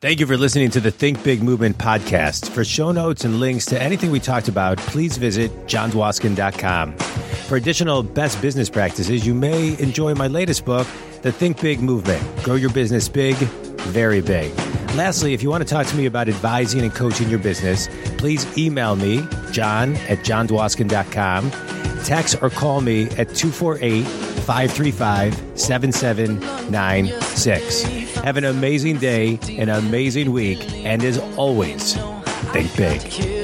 Thank 0.02 0.20
you 0.20 0.26
for 0.26 0.36
listening 0.36 0.72
to 0.72 0.80
the 0.80 0.90
Think 0.90 1.24
Big 1.24 1.44
Movement 1.44 1.78
podcast. 1.78 2.50
For 2.50 2.66
show 2.66 2.92
notes 2.92 3.24
and 3.24 3.40
links 3.40 3.66
to 3.68 3.80
anything 3.80 4.10
we 4.10 4.20
talked 4.20 4.48
about, 4.48 4.80
please 4.80 5.16
visit 5.18 5.52
johndwoskin.com. 5.68 6.98
For 6.98 7.56
additional 7.56 8.02
best 8.02 8.42
business 8.42 8.68
practices, 8.68 9.28
you 9.28 9.36
may 9.36 9.80
enjoy 9.80 10.16
my 10.16 10.28
latest 10.28 10.66
book, 10.66 10.88
The 11.22 11.32
Think 11.32 11.62
Big 11.62 11.82
Movement 11.82 12.24
Grow 12.44 12.56
Your 12.56 12.72
Business 12.72 13.08
Big, 13.08 13.36
Very 13.90 14.22
Big. 14.22 14.54
Lastly, 14.96 15.34
if 15.34 15.42
you 15.42 15.50
want 15.50 15.66
to 15.66 15.74
talk 15.74 15.88
to 15.88 15.96
me 15.96 16.06
about 16.06 16.28
advising 16.28 16.82
and 16.82 16.94
coaching 16.94 17.30
your 17.30 17.40
business, 17.40 17.88
please 18.18 18.46
email 18.58 18.98
me, 18.98 19.26
john 19.52 19.96
at 20.10 20.20
johndwoskin.com, 20.20 21.52
text 22.04 22.36
or 22.42 22.50
call 22.50 22.82
me 22.82 23.04
at 23.12 23.34
248 23.34 24.04
535 24.06 25.42
7796. 25.56 27.84
Have 28.16 28.36
an 28.38 28.46
amazing 28.46 28.98
day, 28.98 29.38
an 29.58 29.70
amazing 29.70 30.32
week, 30.32 30.60
and 30.86 31.04
as 31.04 31.18
always, 31.38 31.96
think 32.54 32.76
big. 32.76 33.41